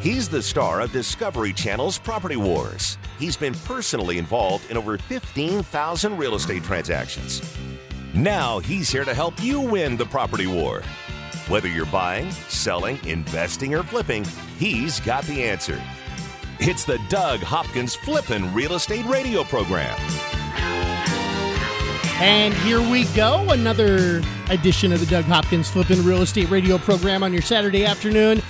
[0.00, 2.98] He's the star of Discovery Channel's Property Wars.
[3.18, 7.42] He's been personally involved in over 15,000 real estate transactions.
[8.14, 10.82] Now he's here to help you win the property war.
[11.48, 14.24] Whether you're buying, selling, investing, or flipping,
[14.56, 15.82] he's got the answer.
[16.60, 19.98] It's the Doug Hopkins Flippin' Real Estate Radio Program.
[22.20, 27.24] And here we go, another edition of the Doug Hopkins Flippin' Real Estate Radio program
[27.24, 28.42] on your Saturday afternoon.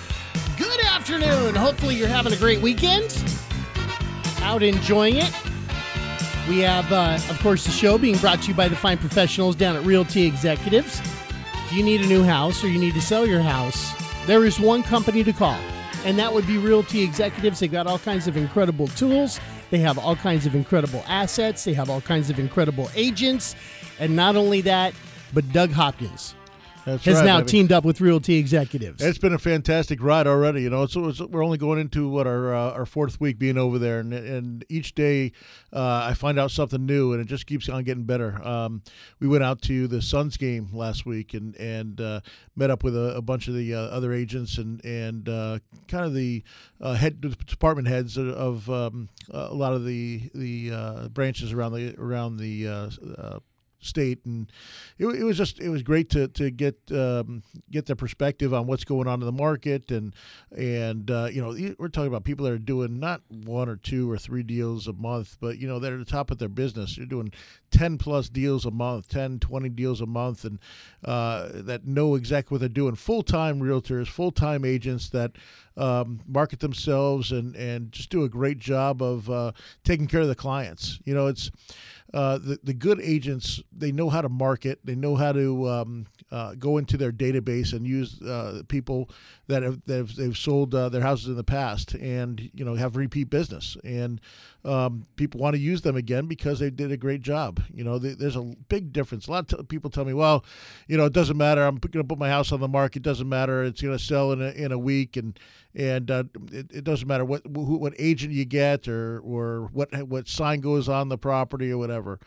[1.48, 1.66] Afternoon.
[1.66, 3.24] Hopefully, you're having a great weekend,
[4.42, 5.32] out enjoying it.
[6.46, 9.56] We have, uh, of course, the show being brought to you by the fine professionals
[9.56, 11.00] down at Realty Executives.
[11.00, 13.94] If you need a new house or you need to sell your house,
[14.26, 15.58] there is one company to call,
[16.04, 17.60] and that would be Realty Executives.
[17.60, 19.40] They've got all kinds of incredible tools.
[19.70, 21.64] They have all kinds of incredible assets.
[21.64, 23.54] They have all kinds of incredible agents.
[23.98, 24.92] And not only that,
[25.32, 26.34] but Doug Hopkins
[26.88, 27.50] That's has right, now baby.
[27.50, 29.02] teamed up with Realty Executives.
[29.02, 30.62] It's been a fantastic ride already.
[30.62, 33.78] You know, it's, we're only going into what our uh, our fourth week being over
[33.78, 35.32] there, and and each day
[35.72, 38.40] uh, I find out something new, and it just keeps on getting better.
[38.46, 38.82] Um,
[39.20, 42.20] we went out to the Suns game last week, and and uh,
[42.56, 46.06] met up with a, a bunch of the uh, other agents and and uh, kind
[46.06, 46.42] of the
[46.80, 51.94] uh, head department heads of um, a lot of the the uh, branches around the
[51.98, 53.38] around the uh, uh,
[53.80, 54.50] state, and
[54.98, 58.66] it, it was just it was great to to get um, get their perspective on
[58.66, 60.14] what's going on in the market, and
[60.56, 64.10] and uh, you know we're talking about people that are doing not one or two
[64.10, 66.96] or three deals a month, but you know they're at the top of their business.
[66.96, 67.32] You're doing
[67.70, 70.58] 10 plus deals a month, 10, 20 deals a month, and
[71.04, 72.94] uh, that know exactly what they're doing.
[72.94, 75.32] Full time realtors, full time agents that
[75.76, 79.52] um, market themselves and, and just do a great job of uh,
[79.84, 80.98] taking care of the clients.
[81.04, 81.50] You know, it's
[82.14, 86.06] uh, the, the good agents, they know how to market, they know how to um,
[86.30, 89.08] uh, go into their database and use uh, people
[89.46, 92.96] that have they've, they've sold uh, their houses in the past and you know have
[92.96, 93.76] repeat business.
[93.82, 94.20] And
[94.64, 97.62] um, people want to use them again because they did a great job.
[97.72, 99.26] You know th- there's a big difference.
[99.26, 100.44] A lot of people tell me well
[100.86, 101.64] you know it doesn't matter.
[101.64, 102.98] I'm going to put my house on the market.
[102.98, 103.64] It doesn't matter.
[103.64, 105.16] It's going to sell in a, in a week.
[105.16, 105.38] And
[105.74, 109.94] and uh, it, it doesn't matter what who, what agent you get or or what
[110.08, 112.18] what sign goes on the property or whatever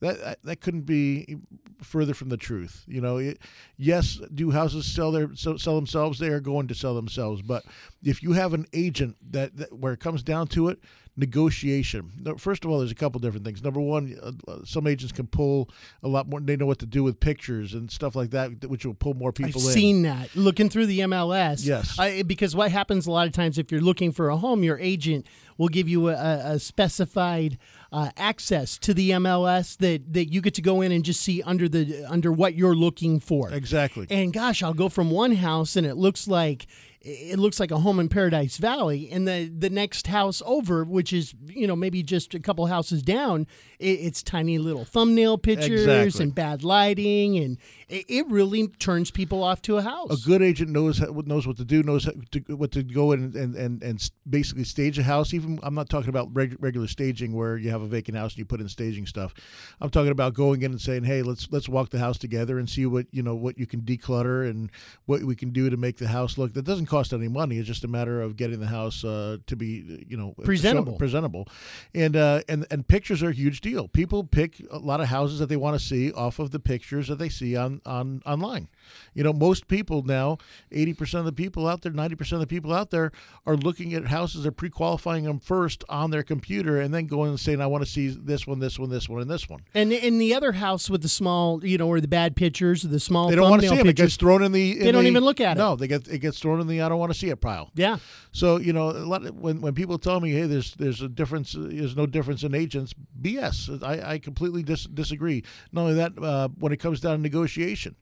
[0.00, 1.36] that, that couldn't be
[1.82, 2.84] further from the truth.
[2.86, 3.38] You know, it,
[3.76, 6.18] yes, do houses sell their sell, sell themselves?
[6.18, 7.42] They are going to sell themselves.
[7.42, 7.64] But
[8.02, 10.78] if you have an agent that, that where it comes down to it,
[11.16, 12.36] negotiation.
[12.38, 13.62] First of all, there's a couple different things.
[13.62, 15.70] Number one, uh, some agents can pull
[16.02, 16.40] a lot more.
[16.40, 19.32] They know what to do with pictures and stuff like that, which will pull more
[19.32, 19.60] people.
[19.60, 19.72] I've in.
[19.72, 21.64] seen that looking through the MLS.
[21.64, 21.98] Yes.
[21.98, 24.78] I, because what happens a lot of times if you're looking for a home, your
[24.78, 25.26] agent
[25.56, 27.58] will give you a a specified
[27.92, 31.42] uh, access to the MLS that, that you get to go in and just see
[31.42, 33.50] under the under what you're looking for.
[33.52, 34.06] Exactly.
[34.10, 36.66] And gosh, I'll go from one house and it looks like
[37.08, 41.12] it looks like a home in Paradise Valley, and the the next house over, which
[41.12, 43.46] is you know maybe just a couple houses down,
[43.78, 46.22] it, it's tiny little thumbnail pictures Exactly.
[46.24, 47.58] and bad lighting, and
[47.88, 50.10] it, it really turns people off to a house.
[50.10, 53.54] a good agent knows knows what to do, knows to, what to go in and,
[53.54, 55.32] and, and basically stage a house.
[55.32, 58.38] Even I'm not talking about reg, regular staging where you have a vacant house and
[58.38, 59.34] you put in staging stuff.
[59.80, 62.68] I'm talking about going in and saying, hey, let's let's walk the house together and
[62.68, 64.70] see what you know what you can declutter and
[65.04, 66.54] what we can do to make the house look.
[66.54, 67.58] That doesn't cost any money.
[67.58, 70.96] It's just a matter of getting the house uh, to be you know Presentable.
[70.96, 71.48] presentable,
[71.94, 73.86] and uh, and and pictures are a huge deal.
[73.86, 77.06] People pick a lot of houses that they want to see off of the pictures
[77.06, 78.68] that they see on on online.
[79.14, 80.38] You know, most people now,
[80.72, 83.12] eighty percent of the people out there, ninety percent of the people out there
[83.46, 84.42] are looking at houses.
[84.42, 87.90] They're pre-qualifying them first on their computer, and then going and saying, "I want to
[87.90, 90.88] see this one, this one, this one, and this one." And in the other house
[90.90, 93.62] with the small, you know, or the bad pictures, or the small They don't want
[93.62, 93.86] to see them.
[93.88, 94.72] It gets thrown in the.
[94.72, 95.60] in They don't the- even look at it.
[95.60, 97.70] No, they get it gets thrown in the "I don't want to see it" pile.
[97.74, 97.98] yeah,
[98.32, 101.08] So you know, a lot of, when when people tell me, "Hey, there's there's a
[101.08, 103.82] difference, there's no difference in agents," BS.
[103.82, 105.42] I, I completely dis- disagree.
[105.72, 107.96] Not only that, uh, when it comes down to negotiation,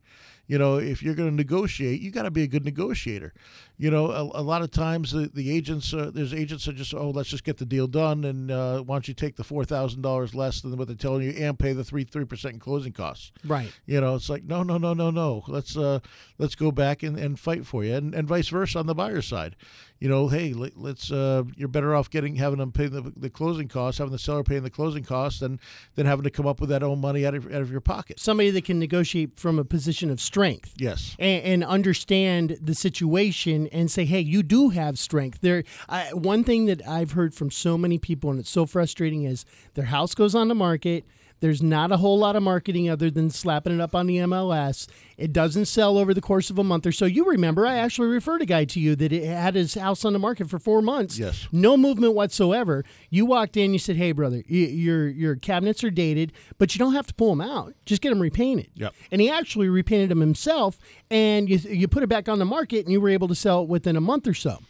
[0.47, 3.33] you know, if you're going to negotiate, you got to be a good negotiator.
[3.77, 6.95] You know, a, a lot of times the, the agents, uh, there's agents that just,
[6.95, 9.65] oh, let's just get the deal done, and uh, why don't you take the four
[9.65, 12.61] thousand dollars less than what they're telling you, and pay the three three percent in
[12.61, 13.33] closing costs.
[13.45, 13.73] right.
[13.87, 15.43] You know, it's like no, no, no, no, no.
[15.49, 15.99] Let's uh,
[16.39, 19.27] let's go back and, and fight for you, and, and vice versa on the buyer's
[19.27, 19.57] side.
[19.99, 21.11] You know, hey, let, let's.
[21.11, 24.45] Uh, you're better off getting having them pay the, the closing costs, having the seller
[24.45, 25.59] paying the closing costs, than
[25.95, 28.21] than having to come up with that own money out of out of your pocket.
[28.21, 30.75] Somebody that can negotiate from a position of strength.
[30.77, 31.17] Yes.
[31.19, 36.45] and, and understand the situation and say, "Hey, you do have strength." There, I, one
[36.45, 39.45] thing that I've heard from so many people, and it's so frustrating, is
[39.75, 41.05] their house goes on the market.
[41.45, 44.87] There's not a whole lot of marketing other than slapping it up on the MLS.
[45.19, 47.05] It doesn't sell over the course of a month or so.
[47.05, 50.15] You remember, I actually referred a guy to you that it had his house on
[50.15, 51.19] the market for four months.
[51.19, 51.47] Yes.
[51.53, 52.83] No movement whatsoever.
[53.11, 56.79] You walked in, you said, "Hey, brother, y- your your cabinets are dated, but you
[56.79, 57.75] don't have to pull them out.
[57.85, 58.95] Just get them repainted." Yep.
[59.13, 60.79] And he actually repainted them himself,
[61.11, 63.65] and you you put it back on the market, and you were able to sell
[63.65, 64.61] it within a month or so.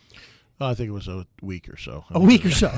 [0.61, 2.05] Oh, I think it was a week or so.
[2.11, 2.71] A week or so.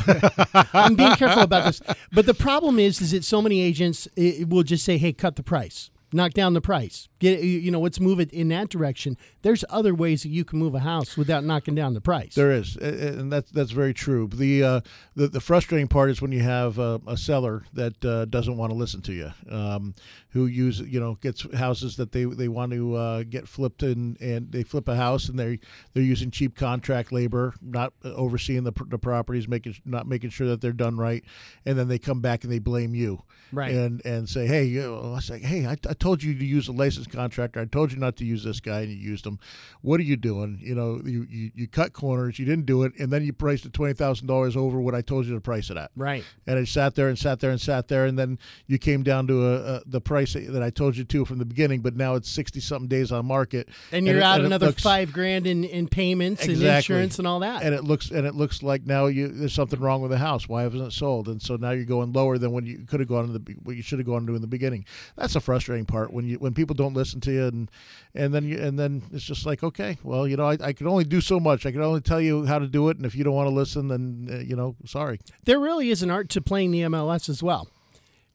[0.72, 1.80] I'm being careful about this,
[2.12, 5.36] but the problem is, is that so many agents eh, will just say, "Hey, cut
[5.36, 9.18] the price, knock down the price, get you know, let's move it in that direction."
[9.42, 12.34] There's other ways that you can move a house without knocking down the price.
[12.34, 14.28] There is, and that's that's very true.
[14.32, 14.80] The uh,
[15.14, 18.72] the, the frustrating part is when you have a, a seller that uh, doesn't want
[18.72, 19.94] to listen to you, um,
[20.36, 24.20] who use you know gets houses that they, they want to uh, get flipped and
[24.20, 25.58] and they flip a house and they
[25.94, 30.60] they're using cheap contract labor, not overseeing the, the properties, making not making sure that
[30.60, 31.24] they're done right,
[31.64, 33.22] and then they come back and they blame you,
[33.52, 33.72] Right.
[33.72, 36.68] And and say, hey, you know, I say, hey, I, I told you to use
[36.68, 37.60] a licensed contractor.
[37.60, 39.38] I told you not to use this guy, and you used him.
[39.82, 40.58] What are you doing?
[40.60, 42.38] You know, you, you, you cut corners.
[42.38, 45.00] You didn't do it, and then you priced it twenty thousand dollars over what I
[45.00, 45.90] told you to price it at.
[45.96, 46.24] right.
[46.46, 49.26] And it sat there and sat there and sat there, and then you came down
[49.28, 51.80] to a, a the price that I told you to from the beginning.
[51.80, 54.82] But now it's sixty something days on market, And you're it- out it another looks-
[54.82, 57.62] five grand in, in payments and insurance and all that.
[57.62, 60.48] and it looks and it looks like now you there's something wrong with the house.
[60.48, 61.28] Why hasn't it sold?
[61.28, 63.76] And so now you're going lower than when you could have gone in the what
[63.76, 64.84] you should have gone to in the beginning.
[65.16, 67.70] That's the frustrating part when you when people don't listen to you and
[68.14, 70.86] and then you and then it's just like okay, well you know I, I can
[70.86, 71.66] only do so much.
[71.66, 73.54] I can only tell you how to do it, and if you don't want to
[73.54, 75.20] listen, then uh, you know sorry.
[75.44, 77.68] there really is an art to playing the MLS as well.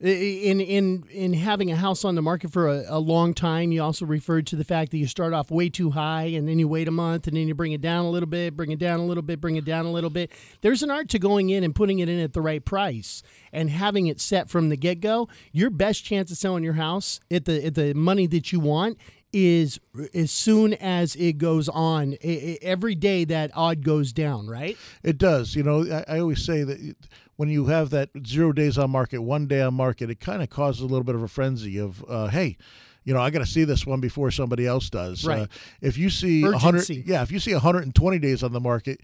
[0.01, 3.83] In in in having a house on the market for a, a long time, you
[3.83, 6.67] also referred to the fact that you start off way too high and then you
[6.67, 8.99] wait a month and then you bring it down a little bit, bring it down
[8.99, 10.31] a little bit, bring it down a little bit.
[10.61, 13.21] There's an art to going in and putting it in at the right price
[13.53, 15.29] and having it set from the get go.
[15.51, 18.97] Your best chance of selling your house at the at the money that you want
[19.33, 19.79] is
[20.13, 22.17] as soon as it goes on.
[22.21, 24.77] Every day that odd goes down, right?
[25.03, 25.55] It does.
[25.55, 26.95] You know, I, I always say that
[27.35, 30.49] when you have that zero days on market, one day on market, it kind of
[30.49, 32.57] causes a little bit of a frenzy of, uh, hey,
[33.03, 35.25] you know, I got to see this one before somebody else does.
[35.25, 35.41] Right.
[35.41, 35.47] Uh,
[35.81, 39.01] if you see a hundred, yeah, if you see 120 days on the market,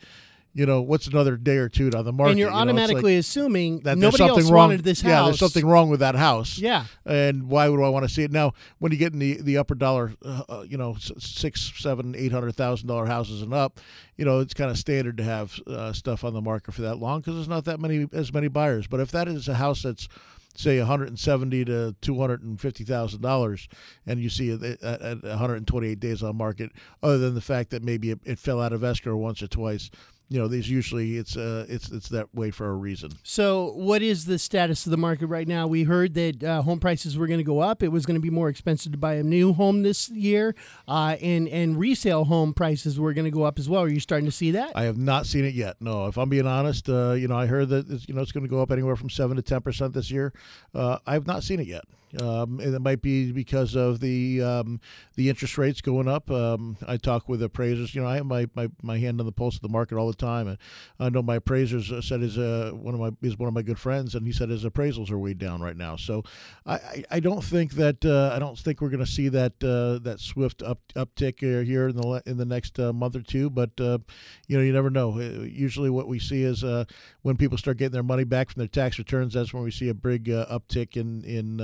[0.57, 2.31] you know, what's another day or two on the market?
[2.31, 4.69] and you're you know, automatically like assuming that there's nobody something else wrong.
[4.69, 5.09] wanted this house.
[5.09, 6.57] Yeah, there's something wrong with that house.
[6.57, 6.86] Yeah.
[7.06, 8.54] And why would I want to see it now?
[8.80, 12.31] When you get in the, the upper dollar, uh, uh, you know, six, seven, eight
[12.31, 13.80] hundred thousand dollar houses and up,
[14.15, 16.95] you know, it's kind of standard to have uh, stuff on the market for that
[16.95, 18.88] long because there's not that many as many buyers.
[18.88, 20.07] But if that is a house that's
[20.56, 23.69] say 170 to 250 thousand dollars,
[24.06, 26.71] and you see it at, at 128 days on market,
[27.03, 29.92] other than the fact that maybe it, it fell out of escrow once or twice,
[30.29, 33.12] you know, these usually it's uh, it's it's that way for a reason.
[33.24, 35.68] So, what is the status of the market right now?
[35.68, 37.81] We heard that uh, home prices were going to go up.
[37.81, 40.53] It was going to be more expensive to buy a new home this year,
[40.88, 43.83] uh, and and resale home prices were going to go up as well.
[43.83, 44.74] Are you starting to see that?
[44.75, 45.77] I have not seen it yet.
[45.79, 48.33] No, if I'm being honest, uh, you know, I heard that it's, you know it's
[48.33, 50.33] going to go up anywhere from seven to ten percent this year.
[50.75, 51.85] Uh, I have not seen it yet,
[52.21, 54.79] um, and it might be because of the um,
[55.15, 56.29] the interest rates going up.
[56.29, 57.93] Um, I talk with appraisers.
[57.93, 60.07] You know, I have my, my, my hand on the pulse of the market all
[60.07, 60.57] the time, and
[60.99, 63.61] I know my appraisers uh, said is uh, one of my is one of my
[63.61, 65.95] good friends, and he said his appraisals are way down right now.
[65.95, 66.23] So
[66.65, 69.99] I, I, don't think that uh, I don't think we're going to see that uh,
[70.03, 73.49] that swift up uptick uh, here in the in the next uh, month or two,
[73.49, 75.19] but you know you never know.
[75.19, 76.63] Usually, what we see is
[77.21, 79.89] when people start getting their money back from their tax returns, that's when we see
[79.89, 81.59] a big uptick in in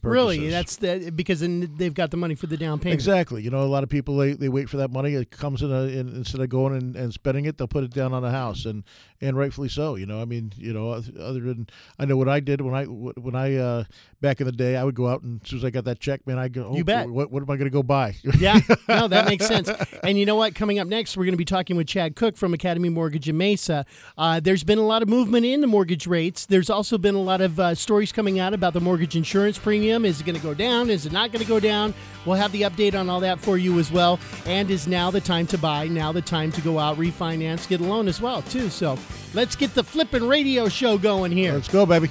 [0.00, 0.38] purchases.
[0.38, 2.94] Really, that's the, because then they've got the money for the down payment.
[2.94, 3.42] Exactly.
[3.42, 5.14] You know, a lot of people they, they wait for that money.
[5.14, 7.90] It comes in, a, in instead of going and, and spending it, they'll put it
[7.92, 8.84] down on a house, and
[9.20, 9.96] and rightfully so.
[9.96, 11.68] You know, I mean, you know, other than
[11.98, 13.84] I know what I did when I when I uh,
[14.20, 16.00] back in the day, I would go out and as soon as I got that
[16.00, 17.08] check, man, I go, oh, You bet.
[17.08, 18.14] What, what am I going to go buy?
[18.38, 19.70] yeah, no, that makes sense.
[20.02, 20.54] And you know what?
[20.54, 23.36] Coming up next, we're going to be talking with Chad Cook from Academy Mortgage in
[23.36, 23.84] Mesa.
[24.16, 26.46] Uh, there's been a lot of movement in the mortgage rates.
[26.46, 30.04] There's also been a lot of uh, stories coming out about the mortgage insurance premium.
[30.04, 30.90] Is it going to go down?
[30.90, 31.94] Is it not going to go down?
[32.26, 34.20] We'll have the update on all that for you as well.
[34.44, 35.88] And is now the time to buy?
[35.88, 38.68] Now the time to go out, refinance, get a loan as well too.
[38.68, 38.98] So
[39.32, 41.54] let's get the flipping radio show going here.
[41.54, 42.10] Let's go, baby.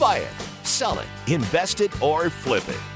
[0.00, 0.32] Buy it,
[0.64, 2.95] sell it, invest it, or flip it.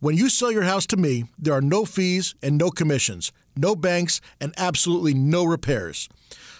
[0.00, 3.74] When you sell your house to me, there are no fees and no commissions, no
[3.74, 6.08] banks, and absolutely no repairs.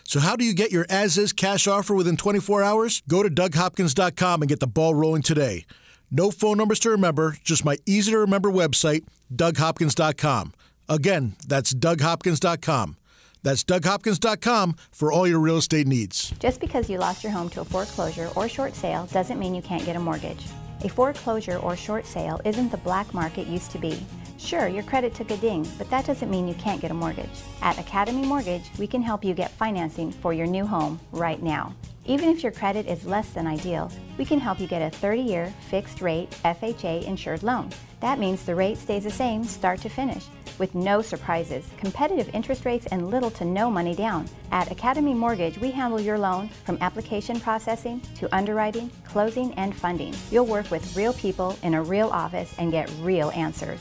[0.02, 3.02] So, how do you get your as is cash offer within 24 hours?
[3.06, 5.66] Go to DougHopkins.com and get the ball rolling today.
[6.10, 10.54] No phone numbers to remember, just my easy to remember website, DougHopkins.com.
[10.88, 12.96] Again, that's DougHopkins.com.
[13.44, 16.30] That's DougHopkins.com for all your real estate needs.
[16.40, 19.62] Just because you lost your home to a foreclosure or short sale doesn't mean you
[19.62, 20.44] can't get a mortgage.
[20.84, 24.04] A foreclosure or short sale isn't the black market used to be.
[24.38, 27.42] Sure, your credit took a ding, but that doesn't mean you can't get a mortgage.
[27.60, 31.74] At Academy Mortgage, we can help you get financing for your new home right now.
[32.06, 35.22] Even if your credit is less than ideal, we can help you get a 30
[35.22, 37.70] year fixed rate FHA insured loan.
[38.00, 40.24] That means the rate stays the same start to finish
[40.58, 44.28] with no surprises, competitive interest rates, and little to no money down.
[44.50, 50.14] At Academy Mortgage, we handle your loan from application processing to underwriting, closing, and funding.
[50.30, 53.80] You'll work with real people in a real office and get real answers.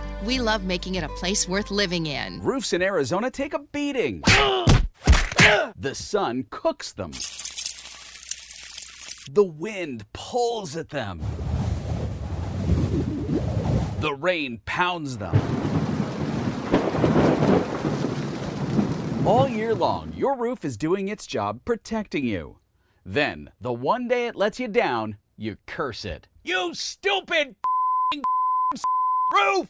[0.25, 2.41] we love making it a place worth living in.
[2.41, 4.21] Roofs in Arizona take a beating.
[5.75, 7.11] the sun cooks them.
[9.31, 11.21] The wind pulls at them.
[13.99, 15.35] The rain pounds them.
[19.25, 22.57] All year long, your roof is doing its job protecting you.
[23.05, 26.27] Then, the one day it lets you down, you curse it.
[26.43, 27.55] You stupid
[29.33, 29.69] roof!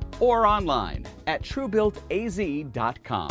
[0.21, 3.29] or online at truebuiltaz.com.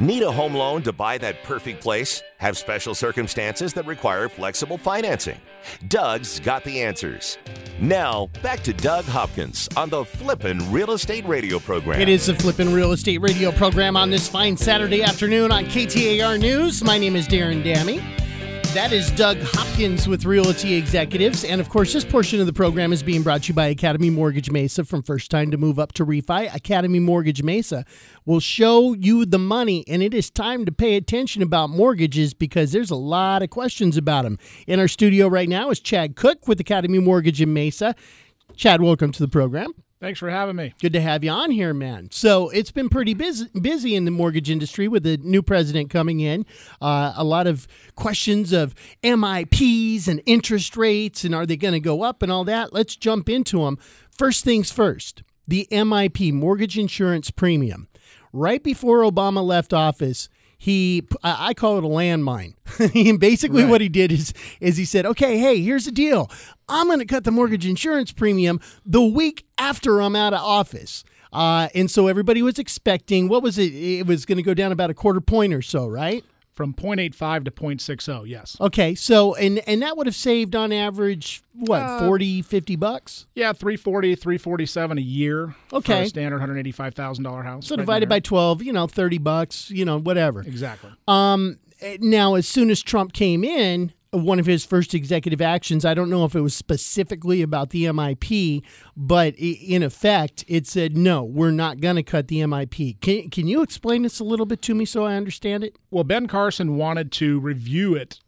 [0.00, 2.20] Need a home loan to buy that perfect place?
[2.38, 5.40] Have special circumstances that require flexible financing?
[5.86, 7.38] Doug's got the answers.
[7.80, 12.00] Now, back to Doug Hopkins on the Flippin' Real Estate Radio program.
[12.00, 16.40] It is the Flippin' Real Estate Radio program on this fine Saturday afternoon on KTAR
[16.40, 16.82] News.
[16.82, 18.02] My name is Darren Dammy.
[18.74, 21.44] That is Doug Hopkins with Realty Executives.
[21.44, 24.10] And of course, this portion of the program is being brought to you by Academy
[24.10, 26.52] Mortgage Mesa from first time to move up to refi.
[26.52, 27.84] Academy Mortgage Mesa
[28.26, 32.72] will show you the money, and it is time to pay attention about mortgages because
[32.72, 34.40] there's a lot of questions about them.
[34.66, 37.94] In our studio right now is Chad Cook with Academy Mortgage in Mesa.
[38.56, 39.72] Chad, welcome to the program.
[40.04, 40.74] Thanks for having me.
[40.82, 42.08] Good to have you on here, man.
[42.10, 46.20] So it's been pretty busy, busy in the mortgage industry with the new president coming
[46.20, 46.44] in.
[46.78, 51.80] Uh, a lot of questions of MIPs and interest rates, and are they going to
[51.80, 52.74] go up and all that.
[52.74, 53.78] Let's jump into them.
[54.10, 55.22] First things first.
[55.48, 57.88] the MIP, mortgage insurance premium.
[58.30, 62.54] Right before Obama left office, he I call it a landmine.
[62.94, 66.30] and basically what he did is is he said, "Okay, hey, here's the deal.
[66.68, 71.04] I'm going to cut the mortgage insurance premium the week after I'm out of office."
[71.32, 73.74] Uh, and so everybody was expecting what was it?
[73.74, 76.24] It was going to go down about a quarter point or so, right?
[76.54, 78.56] From 0.85 to 0.60, yes.
[78.60, 83.26] Okay, so and and that would have saved on average what Uh, 40, 50 bucks.
[83.34, 85.54] Yeah, 340, 347 a year.
[85.68, 86.02] For Okay.
[86.04, 87.66] a standard $185,000 house.
[87.66, 90.42] So right divided by twelve, you know, thirty bucks, you know, whatever.
[90.42, 90.90] Exactly.
[91.08, 91.58] Um,
[91.98, 96.10] now, as soon as Trump came in, one of his first executive actions, I don't
[96.10, 98.62] know if it was specifically about the MIP,
[98.96, 103.00] but in effect, it said, no, we're not going to cut the MIP.
[103.00, 105.76] Can, can you explain this a little bit to me so I understand it?
[105.90, 108.20] Well, Ben Carson wanted to review it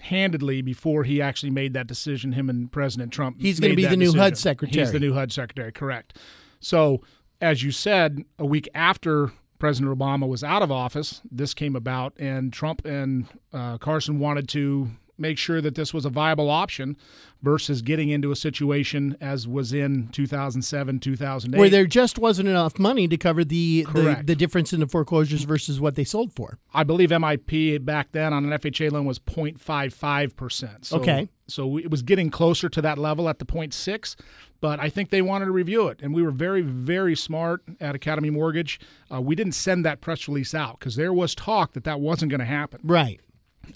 [0.00, 2.32] handedly before he actually made that decision.
[2.32, 3.40] Him and President Trump.
[3.40, 4.20] He's gonna be that the new decision.
[4.20, 4.84] HUD secretary.
[4.84, 6.18] He's the new HUD secretary, correct.
[6.60, 7.02] So,
[7.40, 12.12] as you said, a week after President Obama was out of office, this came about,
[12.18, 16.96] and Trump and uh, Carson wanted to make sure that this was a viable option
[17.42, 21.58] versus getting into a situation as was in 2007, 2008.
[21.58, 25.44] Where there just wasn't enough money to cover the, the, the difference in the foreclosures
[25.44, 26.58] versus what they sold for.
[26.74, 30.84] I believe MIP back then on an FHA loan was 0.55%.
[30.84, 31.28] So, Okay.
[31.46, 34.16] So it was getting closer to that level at the 0.6,
[34.60, 36.00] but I think they wanted to review it.
[36.02, 38.78] And we were very, very smart at Academy Mortgage.
[39.10, 42.30] Uh, we didn't send that press release out because there was talk that that wasn't
[42.30, 42.80] going to happen.
[42.84, 43.20] Right.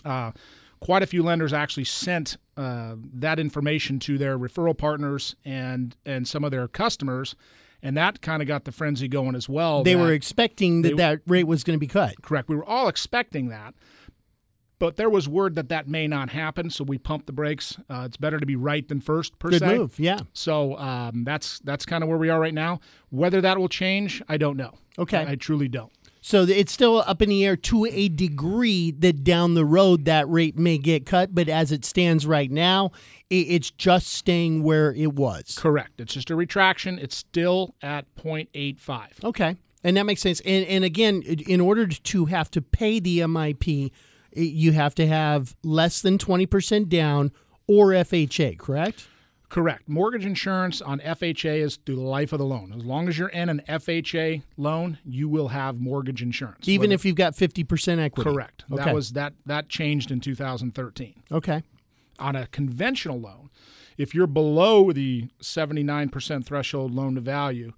[0.05, 0.33] Uh,
[0.83, 6.27] quite a few lenders actually sent uh, that information to their referral partners and, and
[6.27, 7.37] some of their customers.
[7.85, 9.85] And that kind of got the frenzy going as well.
[9.85, 12.21] They were expecting that they- that rate was going to be cut.
[12.21, 12.49] Correct.
[12.49, 13.75] We were all expecting that,
[14.81, 17.77] but there was word that that may not happen, so we pumped the brakes.
[17.89, 19.79] Uh, it's better to be right than first, per Good se.
[19.79, 20.19] move, yeah.
[20.33, 22.81] So um, that's that's kind of where we are right now.
[23.11, 24.75] Whether that will change, I don't know.
[24.99, 25.19] Okay.
[25.19, 25.93] I, I truly don't.
[26.25, 30.29] So it's still up in the air to a degree that down the road that
[30.31, 32.93] rate may get cut, but as it stands right now,
[33.29, 35.57] it's just staying where it was.
[35.59, 36.01] Correct.
[36.01, 36.99] It's just a retraction.
[37.01, 39.25] It's still at 0.85.
[39.25, 40.41] Okay, and that makes sense.
[40.47, 43.91] And and again, in order to have to pay the MIP,
[44.33, 47.33] you have to have less than twenty percent down
[47.67, 49.09] or FHA, correct?
[49.53, 49.87] Correct.
[49.87, 52.73] Mortgage insurance on FHA is through the life of the loan.
[52.75, 56.67] As long as you're in an FHA loan, you will have mortgage insurance.
[56.67, 58.31] Even Whether- if you've got fifty percent equity.
[58.31, 58.65] correct.
[58.73, 58.83] Okay.
[58.83, 61.23] That was that that changed in 2013.
[61.31, 61.63] okay.
[62.19, 63.51] on a conventional loan,
[63.99, 67.73] if you're below the 79% threshold loan to value,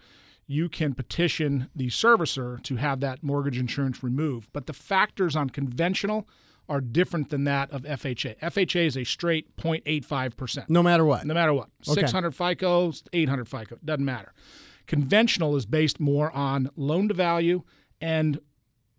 [0.46, 4.48] you can petition the servicer to have that mortgage insurance removed.
[4.52, 6.28] But the factors on conventional
[6.68, 8.38] are different than that of FHA.
[8.38, 10.64] FHA is a straight 0.85%.
[10.68, 11.27] No matter what.
[11.27, 11.68] No matter what.
[11.88, 12.00] Okay.
[12.00, 14.33] 600 FICO, 800 FICO, doesn't matter.
[14.87, 17.62] Conventional is based more on loan to value
[18.00, 18.38] and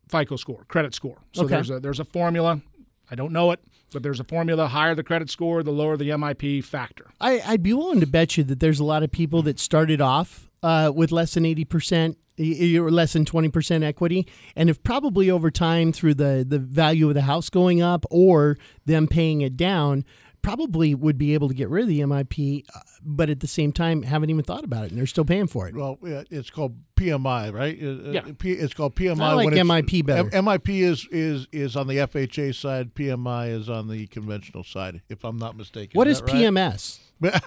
[0.08, 1.18] FICO score, credit score.
[1.34, 1.56] So Okay.
[1.56, 2.62] there's a there's a formula.
[3.10, 3.60] I don't know it,
[3.94, 4.68] but there's a formula.
[4.68, 7.12] Higher the credit score, the lower the MIP factor.
[7.22, 10.02] I, I'd be willing to bet you that there's a lot of people that started
[10.02, 15.30] off uh, with less than 80% y- or less than 20% equity and if probably
[15.30, 19.56] over time through the, the value of the house going up or them paying it
[19.58, 20.04] down
[20.42, 23.72] probably would be able to get rid of the MIP uh, but at the same
[23.72, 25.74] time haven't even thought about it and they're still paying for it.
[25.76, 27.78] Well, it's called PMI, right?
[27.82, 28.22] Uh, uh, Yeah.
[28.44, 29.22] It's called PMI.
[29.22, 30.30] I like when it's- MIP better.
[30.34, 32.94] M- MIP is is is on the FHA side.
[32.94, 35.98] PMI is on the conventional side, if I'm not mistaken.
[35.98, 37.00] What is PMS?
[37.00, 37.00] right?
[37.22, 37.46] PMS?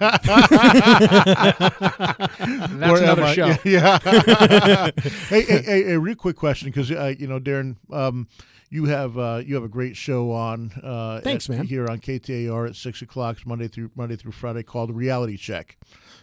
[2.78, 3.54] That's Or another I- show.
[3.64, 3.98] Yeah.
[5.28, 8.28] hey, hey, hey, a real quick question, because uh, you know, Darren, um,
[8.70, 10.72] you have uh, you have a great show on.
[10.82, 11.66] Uh, Thanks, at- man.
[11.66, 15.76] Here on KTAR at six o'clock Monday through Monday through Friday, called Reality Check.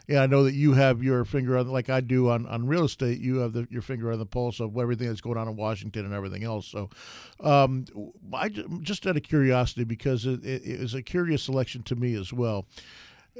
[0.08, 2.84] Yeah, I know that you have your finger on, like I do on, on real
[2.86, 3.20] estate.
[3.20, 6.06] You have the, your finger on the pulse of everything that's going on in Washington
[6.06, 6.68] and everything else.
[6.68, 6.92] So,
[7.40, 7.86] um,
[8.32, 11.96] I ju- just out of curiosity, because it, it, it was a curious selection to
[11.96, 12.68] me as well.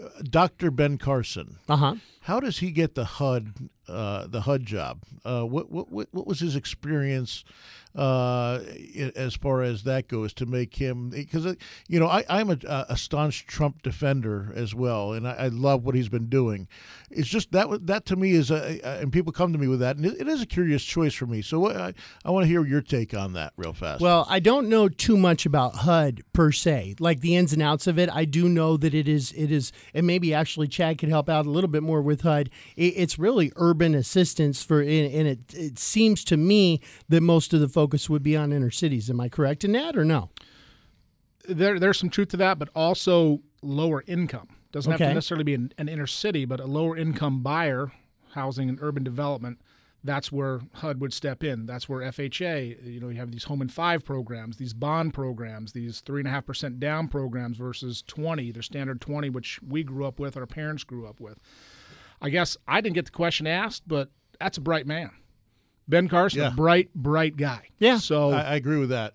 [0.02, 0.72] Uh, Dr.
[0.72, 1.58] Ben Carson.
[1.70, 1.96] Uh-huh.
[2.22, 5.04] How does he get the HUD uh, the HUD job?
[5.24, 7.44] Uh, what, what what was his experience
[7.96, 8.60] uh,
[9.16, 11.10] as far as that goes to make him?
[11.10, 11.56] Because
[11.88, 12.58] you know I, I'm a,
[12.90, 16.68] a staunch Trump defender as well, and I, I love what he's been doing.
[17.10, 19.96] It's just that that to me is a, and people come to me with that,
[19.98, 21.42] and it, it is a curious choice for me.
[21.42, 21.94] So what, I,
[22.24, 24.02] I want to hear your take on that real fast.
[24.02, 27.88] Well, I don't know too much about HUD per se, like the ins and outs
[27.88, 28.10] of it.
[28.12, 31.46] I do know that it is, it is, and maybe actually Chad could help out
[31.46, 32.50] a little bit more with HUD.
[32.76, 37.54] It, it's really urban assistance for, and and it, it seems to me that most
[37.54, 39.10] of the focus would be on inner cities.
[39.10, 40.30] Am I correct in that, or no?
[41.48, 44.48] There, there's some truth to that, but also lower income.
[44.72, 47.92] Doesn't have to necessarily be an, an inner city, but a lower income buyer
[48.36, 49.60] housing and urban development,
[50.04, 51.66] that's where HUD would step in.
[51.66, 55.72] That's where FHA, you know, you have these home and five programs, these bond programs,
[55.72, 59.84] these three and a half percent down programs versus 20, their standard 20, which we
[59.84, 61.40] grew up with, our parents grew up with.
[62.22, 65.12] I guess I didn't get the question asked, but that's a bright man.
[65.88, 66.48] Ben Carson, Yeah.
[66.48, 67.70] a bright, bright guy.
[67.80, 67.98] Yeah.
[67.98, 69.14] So I, I agree with that.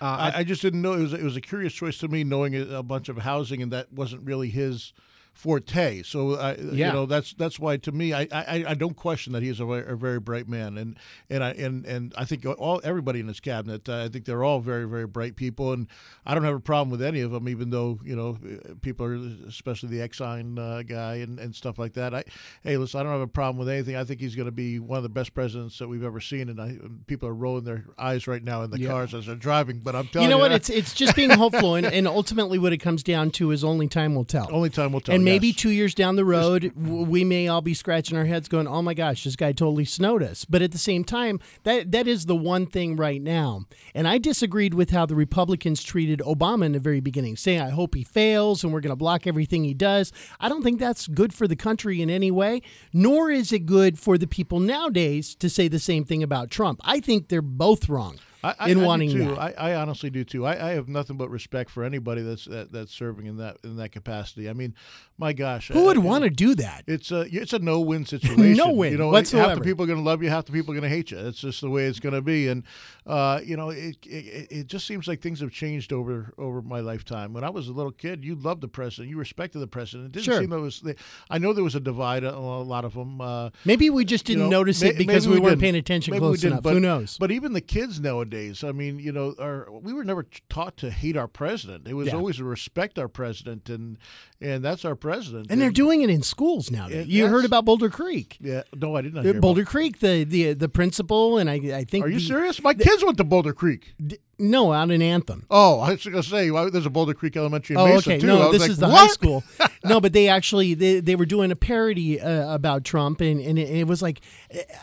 [0.00, 2.24] uh, I, I just didn't know it was it was a curious choice to me,
[2.24, 4.92] knowing a, a bunch of housing and that wasn't really his
[5.40, 6.02] forte.
[6.02, 6.88] So I, Yeah.
[6.88, 9.64] you know, that's that's why to me, I, I, I don't question that he's a,
[9.64, 10.96] very- a very bright man, and
[11.30, 14.44] and I and and I think all everybody in his cabinet, uh, I think they're
[14.44, 15.86] all very very bright people, and
[16.26, 18.36] I don't have a problem with any of them, even though you know
[18.82, 19.14] people are,
[19.48, 22.14] especially the Exxon uh, guy and, and stuff like that.
[22.14, 22.24] I
[22.62, 23.96] hey, listen, I don't have a problem with anything.
[23.96, 26.48] I think he's going to be one of the best presidents that we've ever seen,
[26.50, 26.76] and I,
[27.06, 28.88] people are rolling their eyes right now in the Yeah.
[28.90, 29.80] cars as they're driving.
[29.80, 30.52] But I'm telling You you, know what?
[30.52, 33.64] I- It's it's just being hopeful, and, and ultimately, what it comes down to is
[33.64, 34.48] only time will tell.
[34.52, 35.14] only time will tell.
[35.14, 38.66] and maybe two years down the road, we may all be scratching our heads, going,
[38.66, 42.06] "Oh my gosh, this guy totally snowed us." But at the same time, that that
[42.06, 43.66] is the one thing right now.
[43.94, 47.70] And I disagreed with how the Republicans treated Obama in the very beginning, saying, "I
[47.70, 51.06] hope he fails, and we're going to block everything he does." I don't think that's
[51.06, 52.62] good for the country in any way.
[52.92, 56.80] Nor is it good for the people nowadays to say the same thing about Trump.
[56.84, 59.24] I think they're both wrong I, I, in I wanting too.
[59.34, 59.38] that.
[59.38, 60.46] I, I honestly do too.
[60.46, 63.76] I, I have nothing but respect for anybody that's that, that's serving in that in
[63.76, 64.48] that capacity.
[64.48, 64.74] I mean,
[65.18, 66.84] my gosh, Who would want to do that?
[66.86, 68.56] It's a it's a no win situation.
[68.56, 69.48] No win You know, whatsoever.
[69.50, 71.10] half the people are going to love you, half the people are going to hate
[71.10, 71.18] you.
[71.18, 72.48] It's just the way it's going to be.
[72.48, 72.64] And
[73.06, 76.80] uh, you know, it, it it just seems like things have changed over over my
[76.80, 77.32] lifetime.
[77.32, 80.08] When I was a little kid, you loved the president, you respected the president.
[80.08, 80.40] It didn't Sure.
[80.40, 80.82] seem there was.
[81.28, 82.24] I know there was a divide.
[82.24, 83.20] A, a lot of them.
[83.20, 85.60] Uh, Maybe we just didn't know, notice it because maybe we, weren't didn't.
[85.62, 86.62] paying attention Maybe we close didn't, enough.
[86.62, 87.16] But, Who knows?
[87.18, 90.90] But even the kids nowadays, I mean, you know, are we were never taught to
[90.90, 91.86] hate our president.
[91.88, 92.14] It was Yeah.
[92.16, 93.98] always to respect our president, and
[94.40, 95.48] and that's our president.
[95.50, 96.88] and they're doing it in schools now.
[96.88, 98.38] It- you heard about Boulder Creek.
[98.40, 99.26] Yeah, no, I did not.
[99.26, 102.62] Uh, Boulder Creek, the the the principal, and I I think Are you the- serious?
[102.62, 103.94] My kids went to Boulder Creek.
[104.40, 105.44] No, out in Anthem.
[105.50, 108.10] Oh, I was going to say well, there's a Boulder Creek Elementary in Oh, Mesa
[108.10, 108.18] okay.
[108.20, 108.26] too.
[108.26, 108.98] No, this like, is the what?
[108.98, 109.44] high school.
[109.84, 113.58] no, but they actually they, they were doing a parody uh, about Trump, and and
[113.58, 114.20] it, it was like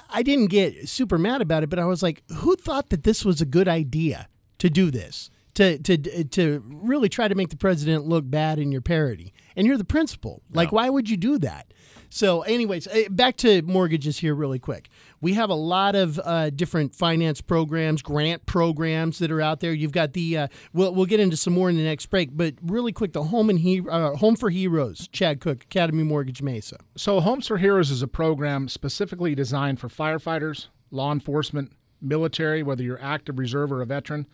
[0.10, 3.26] I didn't get super mad about it, but I was like, who thought that this
[3.26, 4.28] was a good idea
[4.60, 5.30] to do this?
[5.56, 9.66] To, to to really try to make the president look bad in your parody, and
[9.66, 10.44] you're the principal.
[10.54, 11.74] Like, why would you do that?
[12.10, 14.88] So, anyways, eh, back to mortgages here, really quick.
[15.20, 19.74] We have a lot of uh, different finance programs, grant programs that are out there.
[19.74, 22.54] You've got the uh, we'll we'll get into some more in the next break, but
[22.62, 26.78] really quick, the Home and he uh, Home for Heroes, Chad Cook, Academy Mortgage Mesa.
[26.96, 32.84] So, Homes for Heroes is a program specifically designed for firefighters, law enforcement, military, whether
[32.84, 34.28] you're active reserve or a veteran,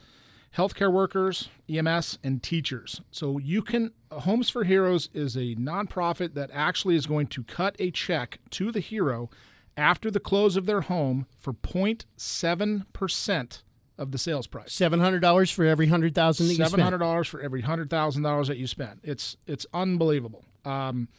[0.55, 3.01] healthcare workers, EMS, and teachers.
[3.11, 7.75] So, you can, Homes for Heroes is a nonprofit that actually is going to cut
[7.79, 9.29] a check to the hero
[9.75, 13.61] after the close of their home for 0.7%
[13.97, 14.73] of the sales price.
[14.73, 17.01] Seven hundred dollars for every hundred thousand that you Seven hundred spend.
[17.11, 18.99] dollars for every hundred thousand dollars that you spend.
[19.03, 20.43] It's it's unbelievable.
[20.65, 21.09] Um,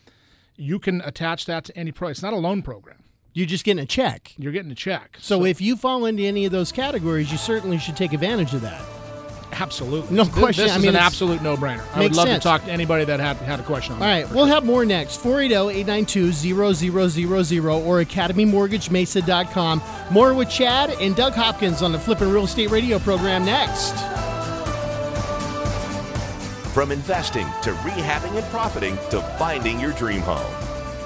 [0.56, 2.16] you can attach that to any price.
[2.16, 2.96] It's not a loan program.
[3.32, 4.32] You're just getting a check.
[4.38, 5.18] You're getting a check.
[5.20, 8.60] So, if you fall into any of those categories, you certainly should take advantage of
[8.62, 8.82] that.
[9.60, 10.64] Absolutely, No question.
[10.64, 11.84] This I is mean, an absolute no-brainer.
[11.94, 12.42] I would love sense.
[12.42, 14.24] to talk to anybody that had had a question on All that.
[14.24, 15.20] right, we'll have more next.
[15.22, 19.82] 480-892-0000 or academymortgagemesa.com.
[20.10, 23.92] More with Chad and Doug Hopkins on the Flippin' Real Estate Radio program next.
[26.74, 30.50] From investing to rehabbing and profiting to finding your dream home.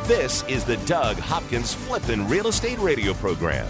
[0.07, 3.67] This is the Doug Hopkins Flippin' Real Estate Radio program.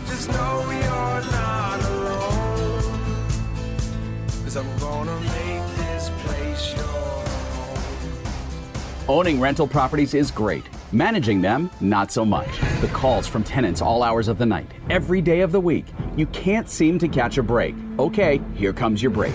[4.48, 8.16] Cause I'm gonna make this place your home.
[9.06, 10.64] Owning rental properties is great.
[10.90, 12.48] Managing them, not so much.
[12.80, 15.84] The calls from tenants all hours of the night, every day of the week.
[16.16, 17.74] You can't seem to catch a break.
[17.98, 19.34] Okay, here comes your break.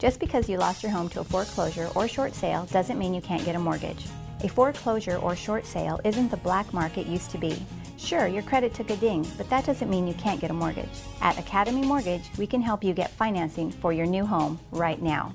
[0.00, 3.20] Just because you lost your home to a foreclosure or short sale doesn't mean you
[3.20, 4.06] can't get a mortgage.
[4.42, 7.62] A foreclosure or short sale isn't the black market used to be.
[7.98, 10.88] Sure, your credit took a ding, but that doesn't mean you can't get a mortgage.
[11.20, 15.34] At Academy Mortgage, we can help you get financing for your new home right now.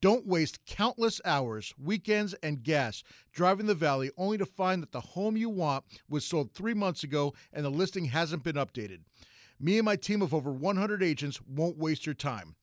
[0.00, 5.00] Don't waste countless hours, weekends, and gas driving the valley only to find that the
[5.00, 9.00] home you want was sold three months ago and the listing hasn't been updated.
[9.58, 12.54] Me and my team of over 100 agents won't waste your time.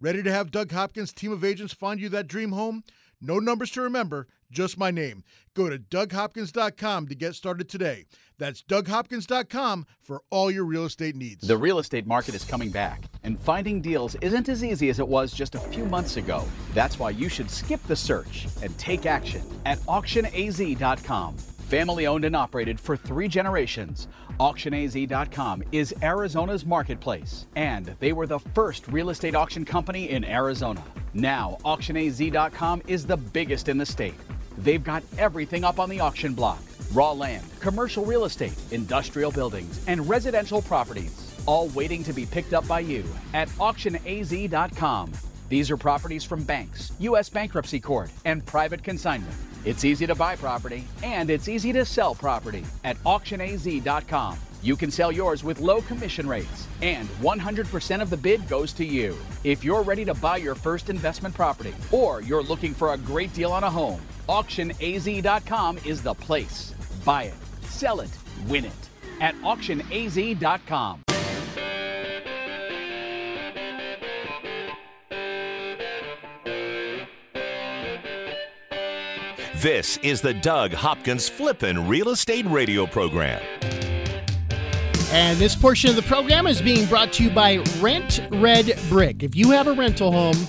[0.00, 2.82] Ready to have Doug Hopkins' team of agents find you that dream home?
[3.20, 5.22] No numbers to remember, just my name.
[5.54, 8.06] Go to DougHopkins.com to get started today.
[8.38, 11.46] That's DougHopkins.com for all your real estate needs.
[11.46, 15.06] The real estate market is coming back, and finding deals isn't as easy as it
[15.06, 16.44] was just a few months ago.
[16.72, 21.36] That's why you should skip the search and take action at AuctionAZ.com.
[21.70, 24.08] Family owned and operated for three generations,
[24.40, 30.82] AuctionAZ.com is Arizona's marketplace, and they were the first real estate auction company in Arizona.
[31.14, 34.16] Now, AuctionAZ.com is the biggest in the state.
[34.58, 36.60] They've got everything up on the auction block
[36.92, 42.52] raw land, commercial real estate, industrial buildings, and residential properties, all waiting to be picked
[42.52, 45.12] up by you at AuctionAZ.com.
[45.48, 47.28] These are properties from banks, U.S.
[47.28, 49.36] bankruptcy court, and private consignment.
[49.64, 54.38] It's easy to buy property and it's easy to sell property at auctionaz.com.
[54.62, 58.84] You can sell yours with low commission rates and 100% of the bid goes to
[58.84, 59.16] you.
[59.44, 63.32] If you're ready to buy your first investment property or you're looking for a great
[63.32, 66.74] deal on a home, auctionaz.com is the place.
[67.04, 68.10] Buy it, sell it,
[68.46, 71.02] win it at auctionaz.com.
[79.60, 83.42] This is the Doug Hopkins Flippin' Real Estate Radio Program.
[85.12, 89.22] And this portion of the program is being brought to you by Rent Red Brick.
[89.22, 90.48] If you have a rental home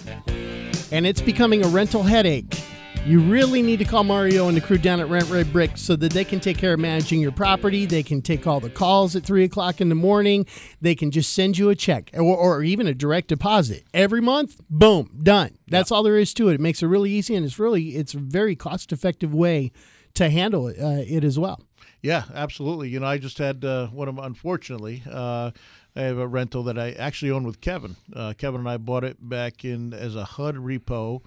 [0.93, 2.60] and it's becoming a rental headache,
[3.05, 5.95] you really need to call Mario and the crew down at Rent Red Brick so
[5.95, 7.85] that they can take care of managing your property.
[7.85, 10.45] They can take all the calls at 3 o'clock in the morning.
[10.81, 14.61] They can just send you a check or, or even a direct deposit every month.
[14.69, 15.57] Boom, done.
[15.67, 16.55] That's all there is to it.
[16.55, 19.71] It makes it really easy and it's really it's a very cost effective way
[20.13, 21.61] to handle it, uh, it as well.
[22.01, 22.89] Yeah, absolutely.
[22.89, 25.03] You know, I just had uh, one of unfortunately.
[25.09, 25.51] Uh,
[25.95, 27.95] I have a rental that I actually own with Kevin.
[28.15, 31.21] Uh, Kevin and I bought it back in as a HUD repo,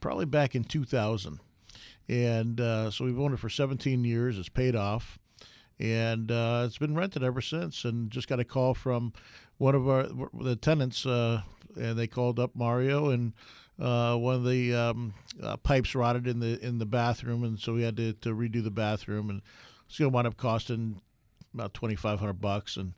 [0.00, 1.40] probably back in 2000,
[2.08, 4.38] and uh, so we've owned it for 17 years.
[4.38, 5.18] It's paid off,
[5.78, 7.84] and uh, it's been rented ever since.
[7.84, 9.12] And just got a call from
[9.58, 11.42] one of our the tenants, uh,
[11.76, 13.32] and they called up Mario and.
[13.78, 17.72] Uh, one of the um, uh, pipes rotted in the in the bathroom, and so
[17.72, 19.40] we had to, to redo the bathroom, and
[19.88, 21.00] it's going to wind up costing
[21.54, 22.92] about twenty five hundred bucks, and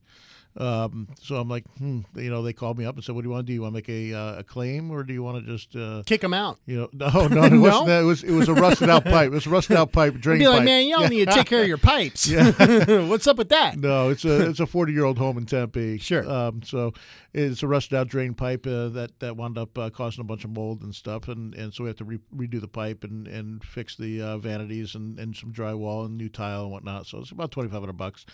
[0.57, 3.29] um, so I'm like, hmm, you know, they called me up and said, "What do
[3.29, 3.55] you want to do?
[3.55, 6.03] You want to make a, uh, a claim, or do you want to just uh,
[6.05, 6.59] Kick them out.
[6.67, 7.61] you know?" No, no, it, No?
[7.61, 8.01] wasn't that.
[8.03, 9.29] it was it was a rusted out pipe.
[9.29, 10.65] It was a rusted out pipe, drain Be like, pipe.
[10.67, 12.31] man, y'all need to take care of your pipes.
[12.31, 13.79] What's up with that?
[13.79, 15.99] No, it's a it's a forty year old home in Tempe.
[15.99, 16.29] Sure.
[16.31, 16.93] Um, so
[17.33, 20.45] it's a rusted out drain pipe uh, that that wound up uh, causing a bunch
[20.45, 23.27] of mold and stuff, and, and so we have to re- redo the pipe and,
[23.27, 27.07] and fix the uh, vanities and, and some drywall and new tile and whatnot.
[27.07, 28.27] So it's about twenty five hundred bucks.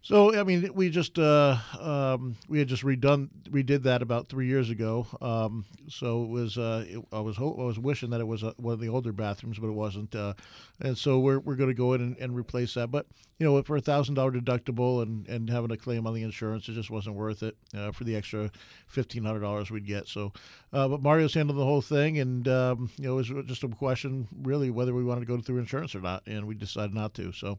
[0.00, 4.46] So I mean, we just uh, um, we had just redone redid that about three
[4.46, 5.06] years ago.
[5.20, 8.42] Um, so it was uh, it, I was ho- I was wishing that it was
[8.44, 10.14] uh, one of the older bathrooms, but it wasn't.
[10.14, 10.34] Uh,
[10.80, 12.90] and so we're, we're going to go in and, and replace that.
[12.90, 13.06] But
[13.38, 16.68] you know, for a thousand dollar deductible and, and having a claim on the insurance,
[16.68, 18.50] it just wasn't worth it uh, for the extra
[18.86, 20.06] fifteen hundred dollars we'd get.
[20.08, 20.32] So,
[20.72, 23.68] uh, but Mario's handled the whole thing, and um, you know, it was just a
[23.68, 27.14] question really whether we wanted to go through insurance or not, and we decided not
[27.14, 27.32] to.
[27.32, 27.58] So,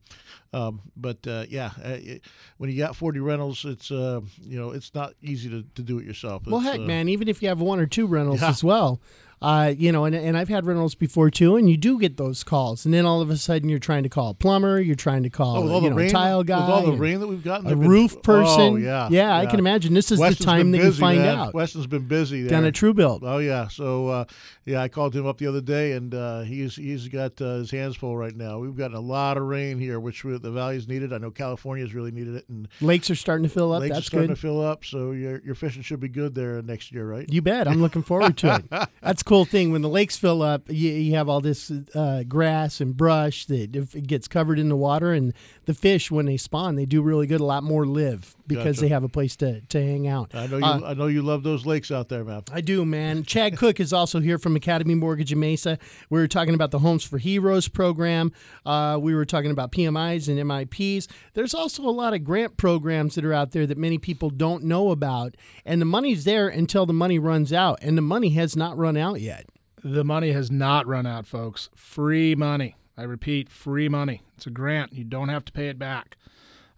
[0.53, 1.17] um, but
[1.49, 1.71] yeah.
[1.83, 2.23] It,
[2.57, 5.99] when you got 40 rentals, it's uh, you know it's not easy to, to do
[5.99, 6.43] it yourself.
[6.45, 8.49] Well, heck, uh, man, even if you have one or two rentals Yeah.
[8.49, 8.99] as well,
[9.41, 12.43] uh, you know, and, and I've had rentals before too, and you do get those
[12.43, 15.23] calls, and then all of a sudden you're trying to call a plumber, you're trying
[15.23, 17.43] to call Oh, a, you know, rain, tile guy, with all the rain that we've
[17.43, 18.73] gotten, a they've been- roof person.
[18.73, 21.19] Oh yeah, yeah, I can imagine this is Weston's the time that busy, you find
[21.19, 21.37] man.
[21.37, 21.53] out.
[21.53, 22.69] Weston's been busy Down there.
[22.69, 23.19] at Truebuilt.
[23.23, 24.25] Oh yeah, so uh,
[24.65, 27.71] yeah, I called him up the other day, and uh, he's he's got uh, his
[27.71, 28.59] hands full right now.
[28.59, 31.11] We've gotten a lot of rain here, which we- the valley's needed.
[31.13, 33.81] I know California's really needed it, and Lakes are starting to fill up.
[33.81, 34.35] lakes are That's starting good.
[34.35, 34.83] to fill up.
[34.85, 37.25] So your your fishing should be good there next year, right?
[37.31, 37.67] You bet.
[37.67, 38.89] I'm looking forward to it.
[39.01, 39.71] That's cool thing.
[39.71, 43.75] When the lakes fill up, you, you have all this uh, grass and brush that
[43.75, 47.03] if it gets covered in the water, and the fish, when they spawn, they do
[47.03, 47.39] really good.
[47.39, 48.81] A lot more live because Gotcha.
[48.81, 50.33] they have a place to, to hang out.
[50.33, 50.65] I know you.
[50.65, 52.41] Uh, I know you love those lakes out there, man.
[52.51, 53.23] I do, man.
[53.23, 55.77] Chad Cook is also here from Academy Mortgage in Mesa.
[56.09, 58.31] We were talking about the Homes for Heroes program.
[58.65, 61.07] Uh, we were talking about PMIs and MIPs.
[61.35, 64.63] There's also a lot of grant programs that are out there that many people don't
[64.63, 65.35] know about.
[65.65, 67.77] And the money's there until the money runs out.
[67.83, 69.45] And the money has not run out yet.
[69.83, 71.69] The money has not run out, folks.
[71.75, 72.75] Free money.
[72.97, 74.23] I repeat, free money.
[74.35, 74.93] It's a grant.
[74.93, 76.17] You don't have to pay it back.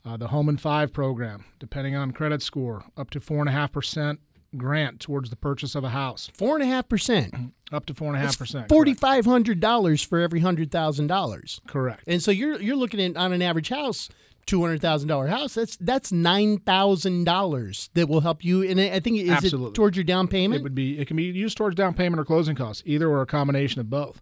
[0.06, 4.18] Uh, the Home in Five program, depending on credit score, up to 4.5%
[4.58, 6.30] grant towards the purchase of a house.
[6.38, 7.52] 4.5%.
[7.72, 8.68] Up to 4.5%.
[8.68, 11.68] $4,500 for every $100,000.
[11.68, 12.04] Correct.
[12.06, 14.10] And so you're you're looking at on an average house,
[14.46, 15.54] two hundred thousand dollar house.
[15.54, 18.64] That's that's nine thousand dollars that will help you.
[18.64, 19.70] And I think is Absolutely.
[19.70, 20.62] it towards your down payment.
[20.62, 23.22] It would be it can be used towards down payment or closing costs, either or
[23.22, 24.22] a combination of both.